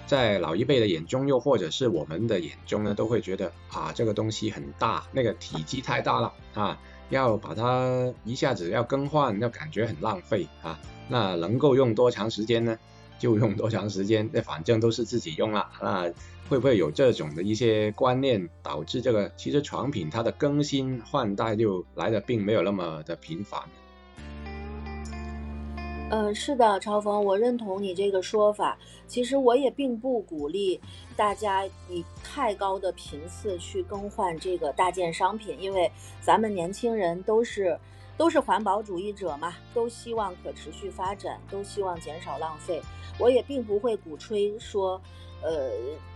[0.07, 6.79] 在老一辈的眼中，又或者是我们的眼中呢，都会觉得啊，这个东西很大，那个体积太大了啊，
[7.11, 10.79] 要把它一下子要更换，要感觉很浪费啊。
[11.09, 12.79] 那能够用多长时间呢？
[13.19, 16.13] 就用多长时间，那反正都是自己用了，那
[16.49, 23.63] 会不会有这种的一些观念，导致这个其实床品它的更新换代就来的并没有那么的频繁？
[26.15, 28.77] 嗯，是的，超峰，我认同你这个说法。
[29.07, 30.79] 其实我也并不鼓励
[31.17, 35.91] 大家以太高的频次去更换这个大件商品，因为
[36.21, 37.81] 咱们年轻人都是
[38.19, 42.83] 都是环保主义者嘛，都希望可持续发展，都希望减少浪费。
[43.19, 45.01] 我也并不会鼓吹说，
[45.43, 45.71] 呃，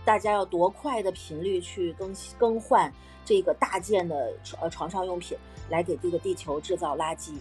[0.05, 2.93] 大家要多快的频率去更更换
[3.25, 5.35] 这个大件的呃床上用品，
[5.71, 7.33] 来给这个地球制造垃圾。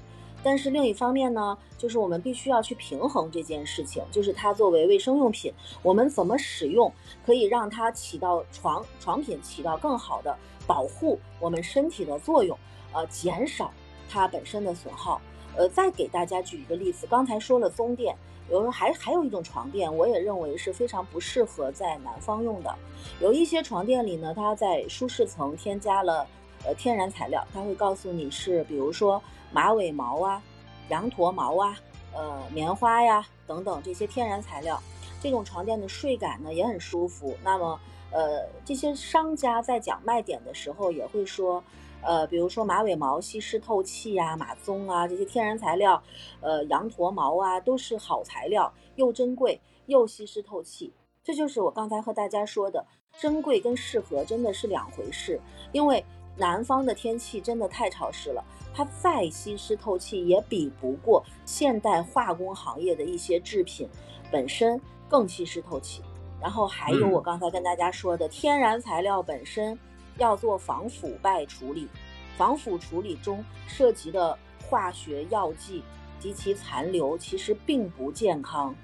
[0.47, 5.52] 但是另一方面呢，就是我们必须要去平衡这件事情，就是它作为卫生用品，
[5.82, 6.93] 我们怎么使用，
[7.24, 12.56] 可以让它起到床床品起到更好的保护我们身体的作用，
[12.93, 13.73] 呃，减少
[14.09, 15.20] 它本身的损耗。
[15.56, 18.14] 呃，再给大家举一个例子，刚才说了棕垫，
[18.48, 22.73] 有时候还还有一种床垫，我也认为是非常不适合在南方用的。
[23.20, 26.24] 有一些床垫里呢，它在舒适层添加了
[26.64, 29.20] 呃天然材料，它会告诉你是，比如说。
[29.52, 30.43] 马尾毛啊，
[30.89, 31.77] 羊驼毛啊，
[32.12, 34.81] 呃，棉花呀等等这些天然材料，
[35.20, 37.36] 这种床垫的睡感呢也很舒服。
[37.43, 37.78] 那么，
[38.10, 41.62] 呃，这些商家在讲卖点的时候也会说，
[42.02, 46.02] 呃，比如说马尾毛吸湿透气呀，马鬃啊这些天然材料，
[46.40, 50.93] 呃，羊驼毛啊都是好材料，又珍贵又吸湿透气。
[51.24, 52.86] 这就是我刚才和大家说的，
[53.18, 55.40] 珍贵跟适合真的是两回事，
[55.73, 56.05] 因为
[56.37, 58.45] 南方的天气真的太潮湿了。
[58.75, 63.89] 它再吸湿透气，也比不过现代化工行业的一些制品
[64.31, 66.03] 本身更吸湿透气。
[66.41, 69.79] 然后还有我刚才跟大家说的，天然材料本身
[70.19, 71.89] 要做防腐败处理，
[72.37, 74.39] 防腐处理中涉及的
[74.69, 75.83] 化学药剂
[76.21, 78.75] 及其残留其实并不健康。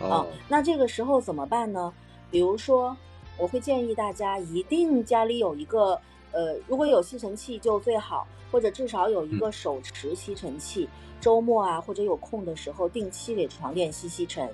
[0.00, 1.92] 啊，那这个时候怎么办呢？
[2.30, 2.96] 比如说，
[3.38, 6.00] 我会建议大家一定家里有一个，
[6.32, 8.26] 呃，如果有吸尘器就最好。
[8.50, 10.88] 或者至少有一个手持吸尘器，
[11.20, 14.48] 周末啊或者有空的时候定期给床垫吸吸尘。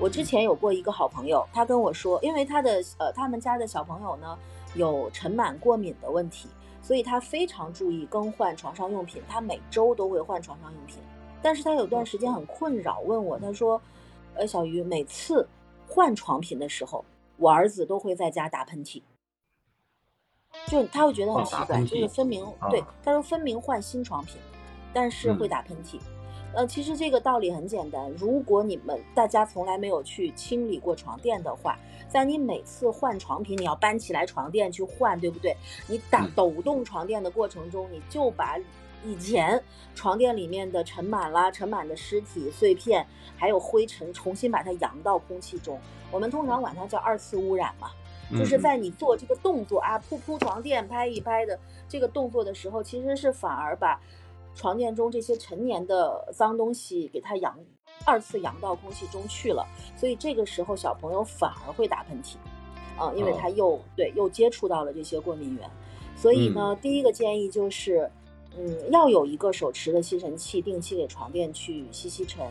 [0.00, 4.38] 我之前有过一个好朋友，他跟我说，因为他的呃他们家的小朋友呢
[4.74, 6.48] 有尘螨过敏的问题，
[6.80, 10.96] 所以他非常注意更换床上用品，他每周都会换床上用品。
[11.42, 13.78] 但是他有段时间很困扰，问我他说，
[14.34, 15.46] 呃小鱼每次
[15.86, 17.04] 换床品的时候，
[17.36, 19.02] 我儿子都会在家打喷嚏。
[20.66, 24.36] 就他会觉得很奇怪，就是分明对他说分明换新床品，
[24.92, 25.98] 但是会打喷嚏。
[26.54, 31.76] 呃，其实这个道理很简单，如果你们大家从来没有去清理过床垫的话，
[32.08, 35.56] 在你每次换床品，你要搬起来床垫去换，对不对？
[35.88, 38.56] 你打抖动床垫的过程中，你就把
[39.04, 39.60] 以前
[39.96, 43.04] 床垫里面的尘螨啦、尘螨的尸体碎片，
[43.36, 45.76] 还有灰尘，重新把它扬到空气中。
[46.12, 47.90] 我们通常管它叫二次污染嘛。
[48.32, 54.00] 就是在你做这个动作啊，铺铺床垫、拍一拍的这个动作的时候，其实是反而把
[54.54, 57.58] 床垫中这些陈年的脏东西给它扬
[58.04, 62.36] 二次扬到空气中去了，所以这个时候小朋友反而会打喷嚏，
[62.98, 65.70] 啊，因为他又对又接触到了这些过敏源，
[66.16, 68.10] 所以呢，第一个建议就是，
[68.56, 72.46] 嗯，要有一个手持的吸尘器，定期给床垫去吸吸尘，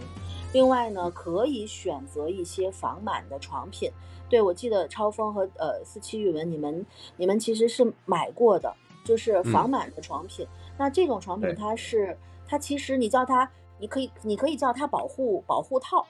[0.53, 3.91] 另外呢，可以选择一些防螨的床品。
[4.33, 6.83] 对，我记得超风和呃四七语文，你们
[7.17, 8.73] 你们其实是买过的，
[9.05, 10.43] 就是防螨的床品。
[10.75, 13.47] 那这种床品它是它其实你叫它，
[13.77, 16.03] 你可以你可以叫它保护保护套，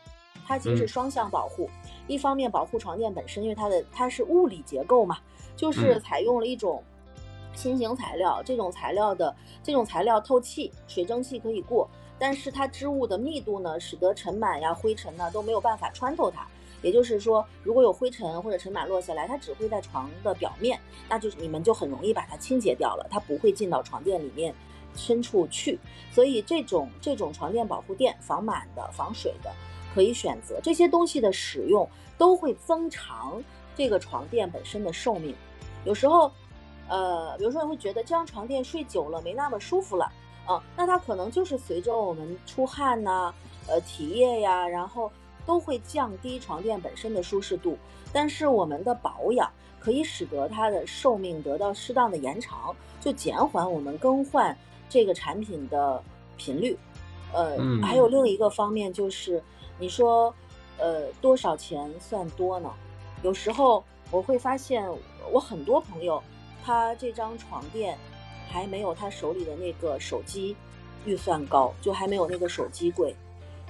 [0.47, 1.69] 它其实是双向保护，
[2.07, 5.17] 一方面保护床垫本身，因为它的它是物理结构嘛，
[5.57, 6.81] 就是采用了一种
[7.53, 16.47] 新型材料，这种材料的这种材料透气，水蒸气可以过，但是它织物的密度呢，使得尘螨呀灰尘呢都没有办法穿透它。
[16.83, 20.77] 也就是说，如果有灰尘或者尘螨落下来，它只会在床的表面，
[21.09, 24.53] 那就是你们就很容易把它清洁掉了，它不会进到床垫里面
[24.93, 25.79] 深处去。
[26.11, 29.49] 所以这种这种床垫保护垫，防螨的、防水的，
[29.95, 33.41] 可以选择这些东西的使用，都会增长
[33.77, 35.33] 这个床垫本身的寿命。
[35.85, 36.29] 有时候，
[36.89, 40.11] 呃，比如说你会觉得这张床垫睡久了没那么舒服了，
[40.49, 43.33] 嗯，那它可能就是随着我们出汗呐，
[43.69, 45.09] 呃，体液呀，然后。
[45.45, 47.77] 都会降低床垫本身的舒适度，
[48.11, 54.57] 但是我们的保养可以使得它的寿命得到适当的延长，就减缓我们更换
[54.89, 56.01] 这个产品的
[56.37, 56.77] 频率。
[57.33, 59.41] 呃，还有另一个方面就是，
[59.79, 60.33] 你说，
[60.77, 62.71] 呃，多少钱算多呢？
[63.23, 64.87] 有时候我会发现，
[65.31, 66.21] 我很多朋友
[66.63, 67.97] 他这张床垫
[68.49, 70.55] 还没有他手里的那个手机
[71.05, 73.15] 预算高，就还没有那个手机贵。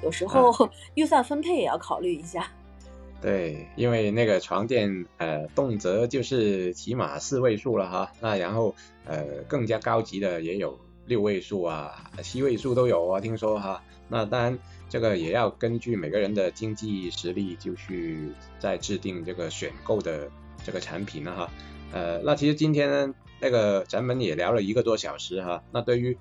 [0.04, 2.52] 有时候 预算分配也要考虑一下。
[3.22, 8.12] 对，因为那个床垫呃，动辄就是起码四位数了哈。
[8.20, 8.76] 那然后
[9.06, 13.82] 呃，更加高级的也有六位数啊，七位数都有啊，听说哈。
[14.10, 14.60] 那当然
[14.90, 20.30] 这个也要根据每个人的经济实力就去再制定这个选购的
[20.66, 21.50] 这个产品了哈。
[21.94, 25.64] 呃，那其实今天呢，那个咱们也聊了一个多小时哈。
[25.72, 26.18] 那对于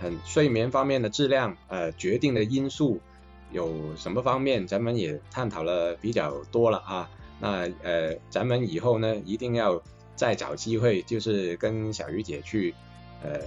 [0.00, 3.00] 很睡眠方面的质量，呃，决定的因素
[3.52, 7.10] 有什么方面，咱们也探讨了比较多了啊。
[7.40, 9.82] 那呃，咱们以后呢，一定要
[10.14, 12.74] 再找机会，就是跟小鱼姐去
[13.22, 13.40] 呃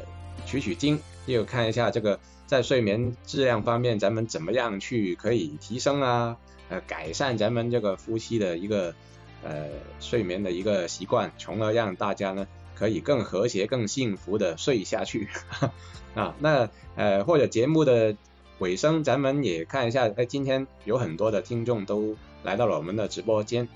[0.46, 6.38] 取取经，又看一下这个在睡眠质量方面，咱们怎么样去可以提升啊，
[6.70, 8.96] 呃，改善咱们这个夫妻的一个
[9.44, 9.68] 呃
[10.00, 15.28] 睡眠的一个习惯，从而让大家呢可以更和谐、更幸福的睡下去。
[16.16, 18.16] 啊，那呃，或者节目的
[18.60, 23.68] 尾声，咱们也看一下，哎，今天有很多的听众都来到了我们的直播间，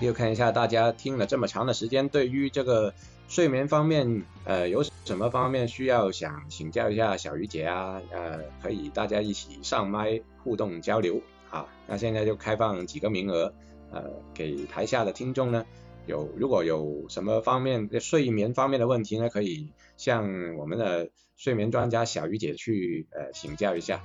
[0.00, 2.94] 又看一下大家听了这么长的时间，对于这个
[3.28, 8.00] 睡眠方面，呃，有什么方面需要想请教一下小鱼姐啊？
[8.10, 11.20] 呃，可以大家一起上麦互动交流
[11.50, 11.66] 啊。
[11.86, 13.52] 那现在就开放几个名额，
[13.90, 15.64] 呃，给台下的听众呢。
[16.06, 24.00] 有如果有什么方面睡眠方面的问题呢，可以向我们的睡眠专家小鱼姐去呃请教一下。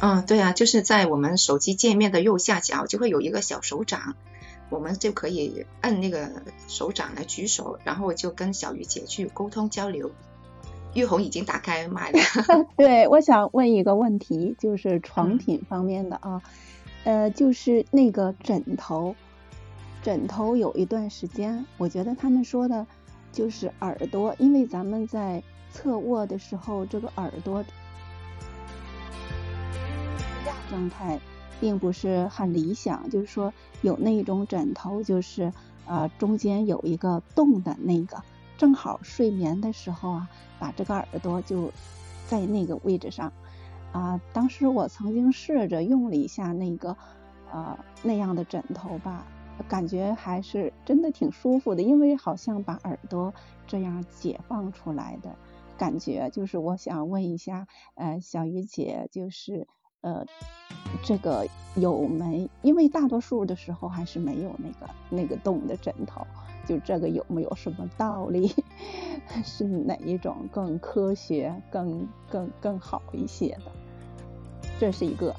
[0.00, 4.14] 嗯，对啊，就是在我们手机界面的右下角就会有一个小手掌，
[4.70, 6.30] 我们就可以按那个
[6.68, 10.12] 手掌来举手，然后就跟小鱼姐去沟通交流。
[10.94, 12.18] 玉红已经打开麦了。
[12.78, 16.42] 对，我想问一个问题，就是床品方面的啊，
[17.02, 19.16] 呃，就是那个枕头。
[20.02, 22.86] 枕头有一段时间，我觉得他们说的，
[23.32, 27.64] 就是耳朵，因为咱们在侧卧的时候，这个耳朵
[30.70, 31.18] 状态
[31.60, 33.52] 并不是很理想，就是说
[33.82, 35.52] 有那种枕头，就是
[35.86, 38.22] 啊中间有一个洞的那个，
[38.56, 41.72] 正好睡眠的时候啊，把这个耳朵就
[42.26, 43.32] 在那个位置上
[43.92, 44.20] 啊。
[44.32, 46.96] 当时我曾经试着用了一下那个
[47.50, 49.26] 呃那样的枕头吧。
[49.68, 53.32] 感觉还是真的挺舒服的，因为好像把耳朵
[53.66, 55.34] 这样解放出来的
[55.76, 56.30] 感觉。
[56.30, 59.66] 就是我想问一下，呃，小鱼姐，就是
[60.00, 60.24] 呃，
[61.02, 62.48] 这个有没？
[62.62, 66.26] 因为大多数的时候还是没有那个那个洞的枕头，
[66.66, 68.54] 就这个有没有什么道理？
[69.44, 73.72] 是哪一种更科学、更更更好一些的？
[74.78, 75.34] 这是一个，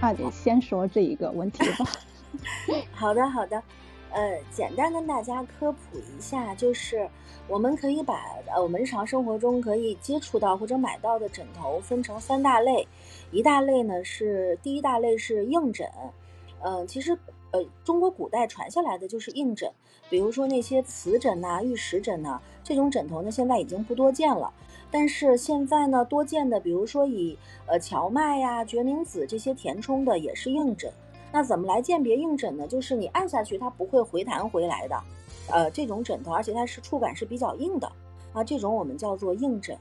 [0.00, 0.12] 那。
[0.12, 1.90] 得先说这一个问题吧。
[2.92, 3.62] 好的，好的。
[4.12, 7.08] 呃，简单跟大家科普一下，就是
[7.46, 8.20] 我们可以把
[8.52, 12.88] 呃我们日常生活中可以接触到或者买到的枕头分成三大类。
[13.30, 15.88] 一大类呢是第一大类是硬枕，
[16.60, 17.16] 嗯，其实
[17.52, 19.70] 呃中国古代传下来的就是硬枕，
[20.08, 24.52] 比如说那些瓷枕呐、玉石枕呐，这种枕头呢现在已经不多见了。
[24.92, 30.92] 但是现在呢，多见的，比如说以呃荞麦呀、决明子这些填充的，也是硬枕。
[31.32, 32.66] 那怎么来鉴别硬枕呢？
[32.66, 35.00] 就是你按下去，它不会回弹回来的，
[35.48, 37.90] 呃，这种枕头，而且它是触感是比较硬的
[38.32, 39.78] 啊，这种我们叫做硬枕。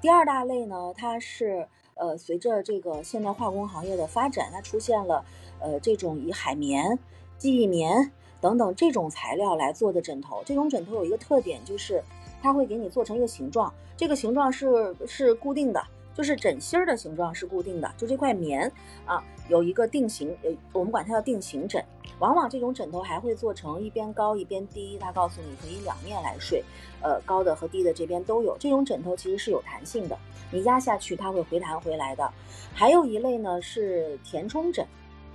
[0.00, 5.22] 第二大类呢，它是呃随着这个现代化工行业的发展，它出现了
[5.60, 6.98] 呃这种以海绵、
[7.36, 8.10] 记忆棉
[8.40, 10.42] 等等这种材料来做的枕头。
[10.46, 12.02] 这种枕头有一个特点就是。
[12.42, 15.82] 它会给你做成一个形状，这个形状是是固定的，
[16.14, 18.70] 就是枕芯儿的形状是固定的，就这块棉
[19.04, 21.84] 啊有一个定型，呃，我们管它叫定型枕。
[22.18, 26.64] 往往这种枕头还会做成一边高一边低，它告诉你可以两面来睡，
[27.02, 28.56] 呃，高的和低的这边都有。
[28.58, 30.16] 这种枕头其实是有弹性的，
[30.50, 32.32] 你压下去它会回弹回来的。
[32.72, 34.86] 还有一类呢是填充枕，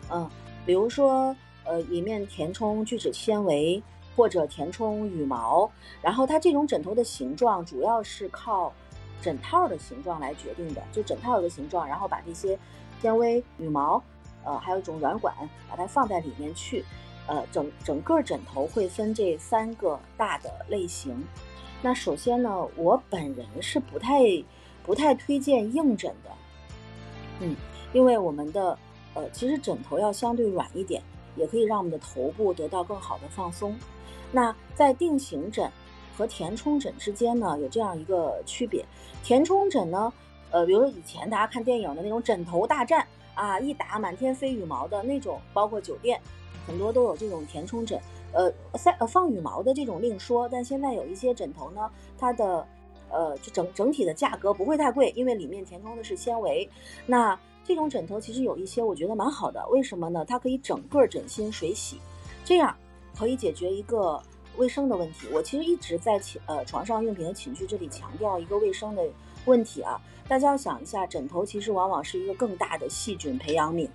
[0.10, 0.28] 嗯，
[0.65, 3.82] 比如说呃里面填充聚酯纤维。
[4.15, 5.69] 或者填充羽毛，
[6.01, 8.71] 然后它这种枕头的形状主要是靠
[9.21, 12.57] 枕套的形状来决定的，就枕套的形状，然后把这些
[12.99, 14.01] 纤维、羽毛，
[14.43, 15.35] 呃，还有一种软管，
[15.69, 16.83] 把它放在里面去，
[17.27, 21.23] 呃，整整个枕头会分这三个大的类型。
[21.81, 24.19] 那首先呢，我本人是不太
[24.83, 26.29] 不太推荐硬枕的，
[27.39, 27.55] 嗯，
[27.93, 28.77] 因为我们的
[29.13, 31.01] 呃，其实枕头要相对软一点，
[31.35, 33.75] 也可以让我们的头部得到更好的放松。
[34.31, 35.69] 那在定型枕
[36.17, 38.85] 和填充枕之间呢，有这样一个区别。
[39.23, 40.11] 填充枕呢，
[40.51, 43.05] 呃，比如说以前大家看电影的那种枕头大战
[43.35, 46.19] 啊，一打满天飞羽毛的那种，包括酒店
[46.65, 47.99] 很多都有这种填充枕。
[48.33, 52.65] 呃，塞呃放羽毛的这种另说，但现在有一些枕头呢，它的
[53.09, 56.69] 呃就整整体的价格不会太贵，因为里面填充的是纤维。
[57.05, 57.37] 那
[57.72, 60.26] 这种枕头其实有一些我觉得蛮好的，为什么呢？
[60.26, 62.02] 它可以整个枕芯水洗，
[62.43, 62.76] 这样。
[63.18, 64.22] 可以解决一个
[64.57, 65.27] 卫生的问题。
[65.31, 69.02] 我其实一直在寝呃床上用品的寝具这里强调一个卫生的
[69.45, 70.02] 问题啊。
[70.27, 73.88] 大家要想一下，枕头其实往往是一个更大的细菌培养皿。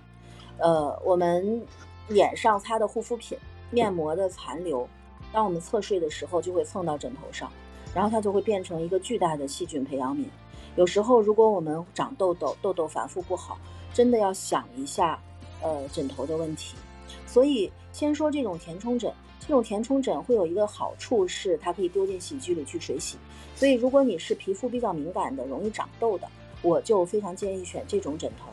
[0.57, 1.63] 呃，我们
[2.07, 3.37] 脸上擦的护肤品、
[3.69, 4.89] 面膜的残留，
[5.31, 7.51] 当我们侧睡的时候就会蹭到枕头上。
[7.93, 10.25] 然后它就会变成一个巨大的细菌培养皿。
[10.77, 13.57] 有时候如果我们长痘痘，痘痘反复不好，
[13.95, 15.19] 真的要想一下，
[15.59, 16.75] 呃，枕头的问题。
[17.25, 23.17] 所以先说这种填充枕，这种填充枕会有一个好处是它可以丢进洗衣机里去水洗。
[23.55, 26.29] 所以如果你是皮肤比较敏感的，容易长痘的，
[26.61, 28.51] 我就非常建议选这种枕头。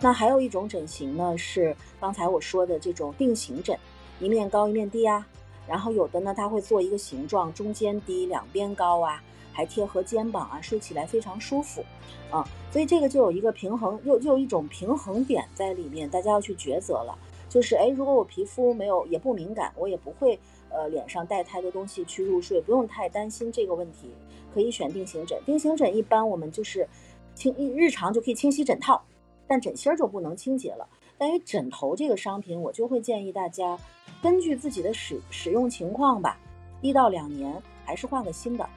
[0.00, 3.76] 那还有一种枕型呢，是刚才我说的这种定型枕，
[4.20, 5.26] 一面高一面低啊。
[5.66, 9.20] 然后有的呢，它会做一个形状，中间低，两边高啊，
[9.58, 11.84] 还贴合肩膀啊，睡起来非常舒服，
[12.30, 17.18] 啊，所以这个就有一个平衡，又又有一种平衡点在里面，大家要去抉择了。
[17.48, 20.38] 就是哎，如果我皮肤没有也不敏感，我也不会
[20.70, 24.12] 呃脸上带太多东西去入睡，不用太担心这个问题，
[24.54, 25.36] 可以选定型枕。
[25.44, 26.88] 定型枕一般我们就是
[27.34, 29.02] 清日常就可以清洗枕套，
[29.48, 30.88] 但枕芯儿就不能清洁了。
[31.18, 33.76] 但于枕头这个商品，我就会建议大家
[34.22, 36.38] 根据自己的使使用情况吧，
[36.80, 38.68] 一到两年还是换个新的，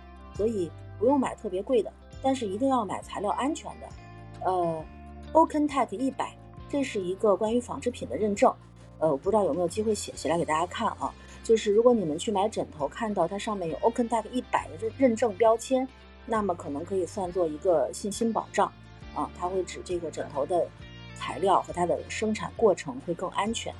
[0.42, 3.88] 所以不用买特别贵的，但是一定要买材料安全的。
[4.44, 4.84] 呃
[5.34, 6.36] ，OpenTech 一百，
[6.68, 8.52] 这是一个关于纺织品的认证。
[8.98, 11.14] 呃，我不知道有没有机会写下来给大家看啊。
[11.44, 15.88] 就是如果你们去买枕头，看到它上面有 OpenTech 一百的认认证标签，
[16.26, 18.66] 那么可能可以算作一个信心保障
[19.14, 20.68] 啊，它会指这个枕头的。
[21.14, 23.72] 材料和它的生产过程会更安全。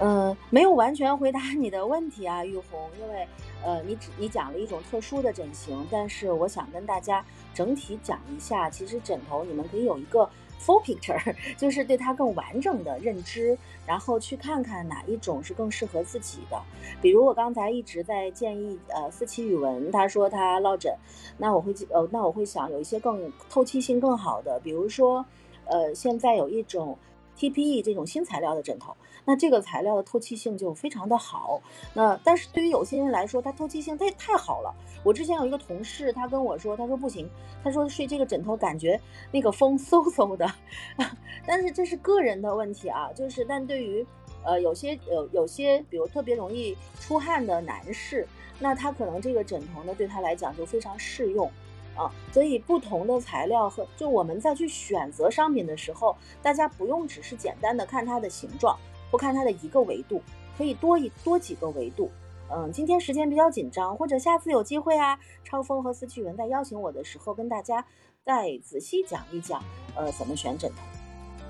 [0.00, 3.28] 呃，没有完全回答 你的问题啊，玉红，因为
[3.62, 7.24] 呃，你只你讲了一种特殊的枕型，但是我想跟大家
[7.54, 10.28] 整体讲一下，其实枕头你们可以有一个
[10.58, 13.56] full picture，就是对它更完整的认知，
[13.86, 16.58] 然后去看看哪一种是更适合自己的。
[17.02, 20.96] 比如我刚才一直在建议，呃，思琪语文，他说他落枕，
[21.36, 25.24] 那我会呃，那我会想有一些更透气性更好的，比如说。
[25.66, 26.98] 呃，现在有一种
[27.38, 28.92] TPE 这种新材料的枕头，
[29.24, 31.60] 那这个材料的透气性就非常的好。
[31.94, 34.74] 那但是对于有些人来说，它透气性太太好了。
[35.02, 37.28] 我之前有一个同事，他跟我说，他说不行，
[37.64, 39.00] 他说睡这个枕头感觉
[39.32, 40.50] 那个风 嗖嗖的。
[41.46, 44.06] 但是这是个人的问题啊，就是但对于
[44.44, 48.26] 呃有些有有些比如特别容易出汗的男士，
[48.58, 51.50] 那他可能这个枕头呢对他来讲就非常适用。
[51.96, 58.78] 啊，所以不同的材料和就我们再去选择商品的时候，大家不用只是简单的看它的形状
[59.10, 60.22] 或看它的一个维度，
[60.56, 62.10] 可以多一多几个维度。
[62.48, 67.84] 嗯，今天时间比较紧张，或者下次有机会啊，超峰和思琪文在邀请我的时候，跟大家
[68.24, 69.62] 再仔细讲一讲，
[69.94, 70.76] 呃，怎么选枕头。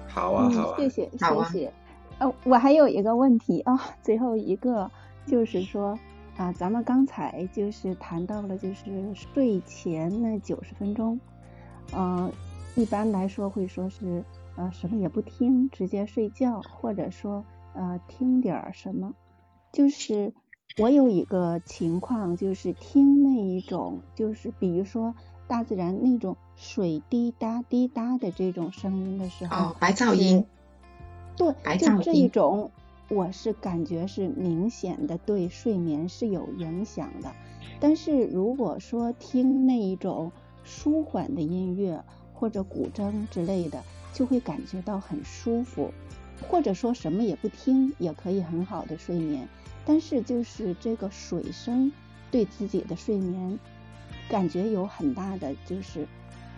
[0.09, 1.73] 好啊，好啊，谢谢，谢谢。
[2.19, 4.91] 呃，我还有一个问题啊，最后一个
[5.27, 5.99] 就是说。
[6.37, 11.21] 啊，咱们刚才就是谈到了，就是睡前那九十分钟，
[11.93, 12.33] 呃，
[12.77, 14.25] 一般来说会说是
[14.61, 19.15] 呃什么也不听，直接睡觉，或者说呃听点儿什么。
[19.73, 20.35] 就是
[20.77, 25.15] 我有一个情况，就是听那一种，就是比如说
[25.49, 30.45] 大自然那种水滴答滴答的这种声音的时候，哦，白噪音，
[31.37, 32.71] 对，白噪音这一种。
[33.09, 37.33] 我是感觉是明显的对睡眠是有影响的，
[37.81, 40.31] 但是如果说听那一种
[40.63, 42.05] 舒缓的音乐
[42.35, 43.83] 或者古筝之类的，
[44.13, 45.93] 就会感觉到很舒服，
[46.49, 49.49] 或者说什么也不听也可以很好的睡眠，
[49.85, 51.91] 但是就是这个水声
[52.31, 53.59] 对自己的睡眠
[54.29, 56.07] 感觉有很大的就是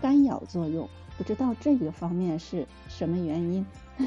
[0.01, 3.67] 干扰作用，不知道这个方面是什么原因。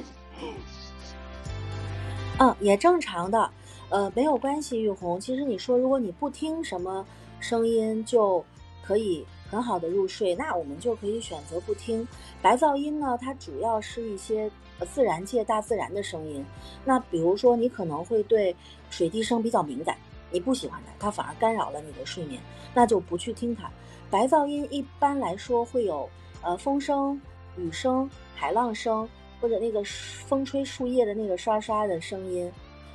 [2.38, 3.50] 嗯，也正常的，
[3.90, 4.82] 呃，没有关系。
[4.82, 7.06] 玉红，其实你说如果你不听什么
[7.40, 8.44] 声音就
[8.84, 9.26] 可以
[9.56, 12.06] 很好的入睡，那我们就可以选择不听
[12.42, 13.18] 白噪音呢。
[13.22, 14.52] 它主要是一些
[14.92, 16.46] 自然界、大自然的声音。
[16.84, 18.54] 那比如说你可能会对
[18.90, 19.96] 水滴声比较敏感，
[20.30, 22.42] 你不喜欢它，它反而干扰了你的睡眠，
[22.74, 23.72] 那就不去听它。
[24.12, 26.10] 白噪音一般来说会有
[26.42, 27.22] 呃风声、
[27.56, 29.08] 雨声、海浪声。
[29.42, 32.52] 或者那个风吹树叶的那个刷刷的声音，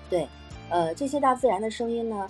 [0.09, 0.27] 对，
[0.69, 2.29] 呃，这些大自然的声音呢，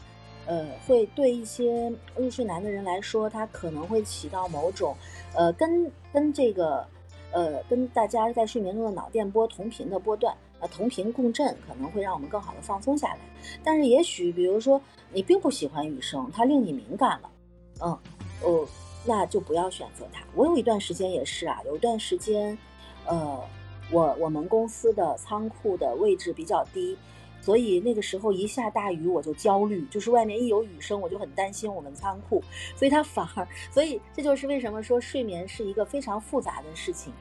[0.50, 4.96] 呃，会对一些入睡难的人来说，它可能会起到某种，
[5.32, 6.84] 呃，跟跟这个，
[7.30, 13.20] 呃，跟大家在睡眠中的脑电波同频的波段，呃，同频共振，可能会让我们更好的放松下来。
[13.62, 14.80] 但是也许，比如说
[15.12, 17.30] 你并不喜欢雨声，它令你敏感了，
[17.80, 17.98] 嗯，
[18.42, 18.66] 哦，
[19.06, 20.24] 那就不要选择它。
[20.34, 22.58] 我有一段时间也是啊，有一段时间，
[23.06, 23.38] 呃。
[23.92, 26.96] 我我们公司的仓库的位置比较低，
[27.40, 32.42] 所以那个时候一下大雨我就焦虑，就是外面一有雨声我就很担心我们仓库，
[32.76, 37.12] 所以它反而，所以这就是为什么说睡眠是一个非常复杂的事情。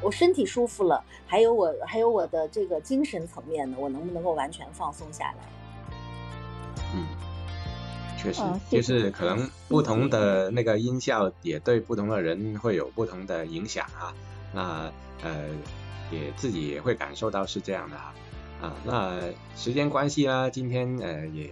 [0.00, 5.44] 我身体舒服了，还有我还有我的这个精神层面呢，我能不能够完全放松下来？
[6.94, 7.06] 嗯，
[8.16, 14.14] 确实就是可能不同的那个音效也对不同的人会有不同的影响啊。
[14.52, 14.92] 那
[15.22, 15.48] 呃，
[16.12, 18.04] 也自己也会感受到是这样的哈。
[18.04, 18.14] 啊，
[18.84, 19.20] 那
[19.56, 21.50] 时间关系啦，今天呃也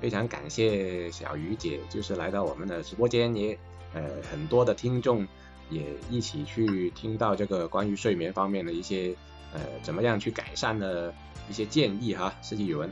[0.00, 3.58] 非常感谢小鱼姐，就是来到我们的直播间，也
[3.94, 5.26] 呃很多的听众
[5.70, 9.14] 也一起去听到这个关于睡眠方面的一些
[9.52, 11.12] 呃怎么样去改善的
[11.48, 12.90] 一些建议哈，设计语文。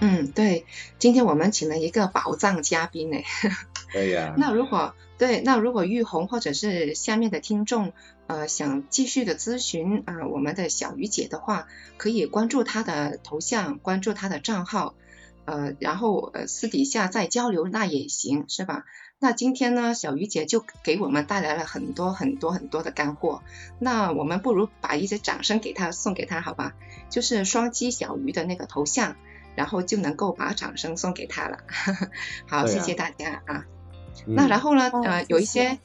[0.00, 0.66] 嗯，对，
[0.98, 3.18] 今天我们请了一个宝藏嘉宾呢。
[3.92, 7.92] 对呀、那如果对，那如果玉红或者是下面的听众，
[8.26, 11.66] 呃，想继续的咨询啊、呃我们的小鱼姐的话，
[11.98, 14.94] 可以关注她的头像，关注她的账号，
[15.44, 18.84] 呃，然后呃私底下再交流那也行，是吧？
[19.18, 23.42] 那今天呢，小鱼姐就给我们带来了很多很多很多的干货，
[23.78, 26.72] 那我们不如把一些掌声给她，送给她，好吧？
[27.10, 29.16] 就是双击小鱼的那个头像，
[29.54, 31.58] 然后就能够把掌声送给她了。
[32.48, 33.66] 好，谢谢大家啊。
[34.26, 35.78] 嗯那然后呢，哦呃，有一谢些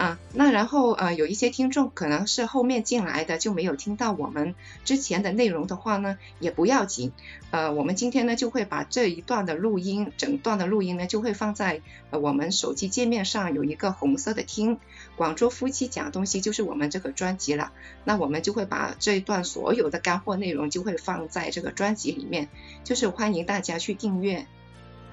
[0.00, 7.12] 啊，那然后呃，有一些听众可能是后面进来的，就没有听到我们之前的内容的话呢，也不要紧，
[7.50, 14.78] 呃，我们今天呢就会把这一段的录音，整段的录音呢就会放在呃我们手机界面上有一个红色的听，
[15.16, 17.70] 广州夫妻讲东西就是我们这个专辑了，
[18.04, 22.48] 那我们就会把这一段所有的干货内容就会放在这个专辑里面，
[22.84, 24.46] 就是欢迎大家去订阅。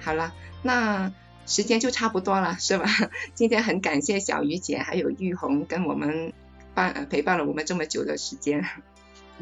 [0.00, 0.32] 好了，
[0.62, 1.12] 那
[1.48, 2.86] 时间就差不多了，是吧？
[3.34, 6.32] 今天很感谢小鱼姐还有玉红跟我们
[6.74, 8.62] 伴呃陪伴了我们这么久的时间，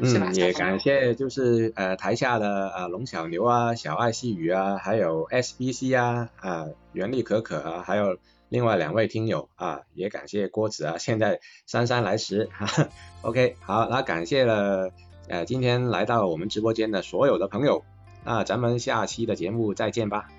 [0.01, 0.29] 是吧？
[0.31, 8.17] 嗯，也感谢就是呃台下的呃龙小牛啊、小爱细雨啊，还有 SBC 啊啊袁丽可可啊，还有
[8.49, 12.87] 另外两位听友啊，也感谢郭子啊，现在姗姗来迟哈哈。
[13.21, 14.91] OK，好，那感谢了
[15.27, 17.83] 呃今天来到我们直播间的所有的朋友，
[18.23, 20.29] 那咱们下期的节目再见吧，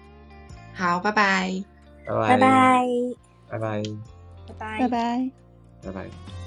[0.75, 1.65] 好，拜拜。
[2.07, 2.85] 拜拜拜拜，
[3.51, 3.83] 拜拜
[4.47, 5.31] 拜拜拜拜。
[5.83, 6.38] 拜拜。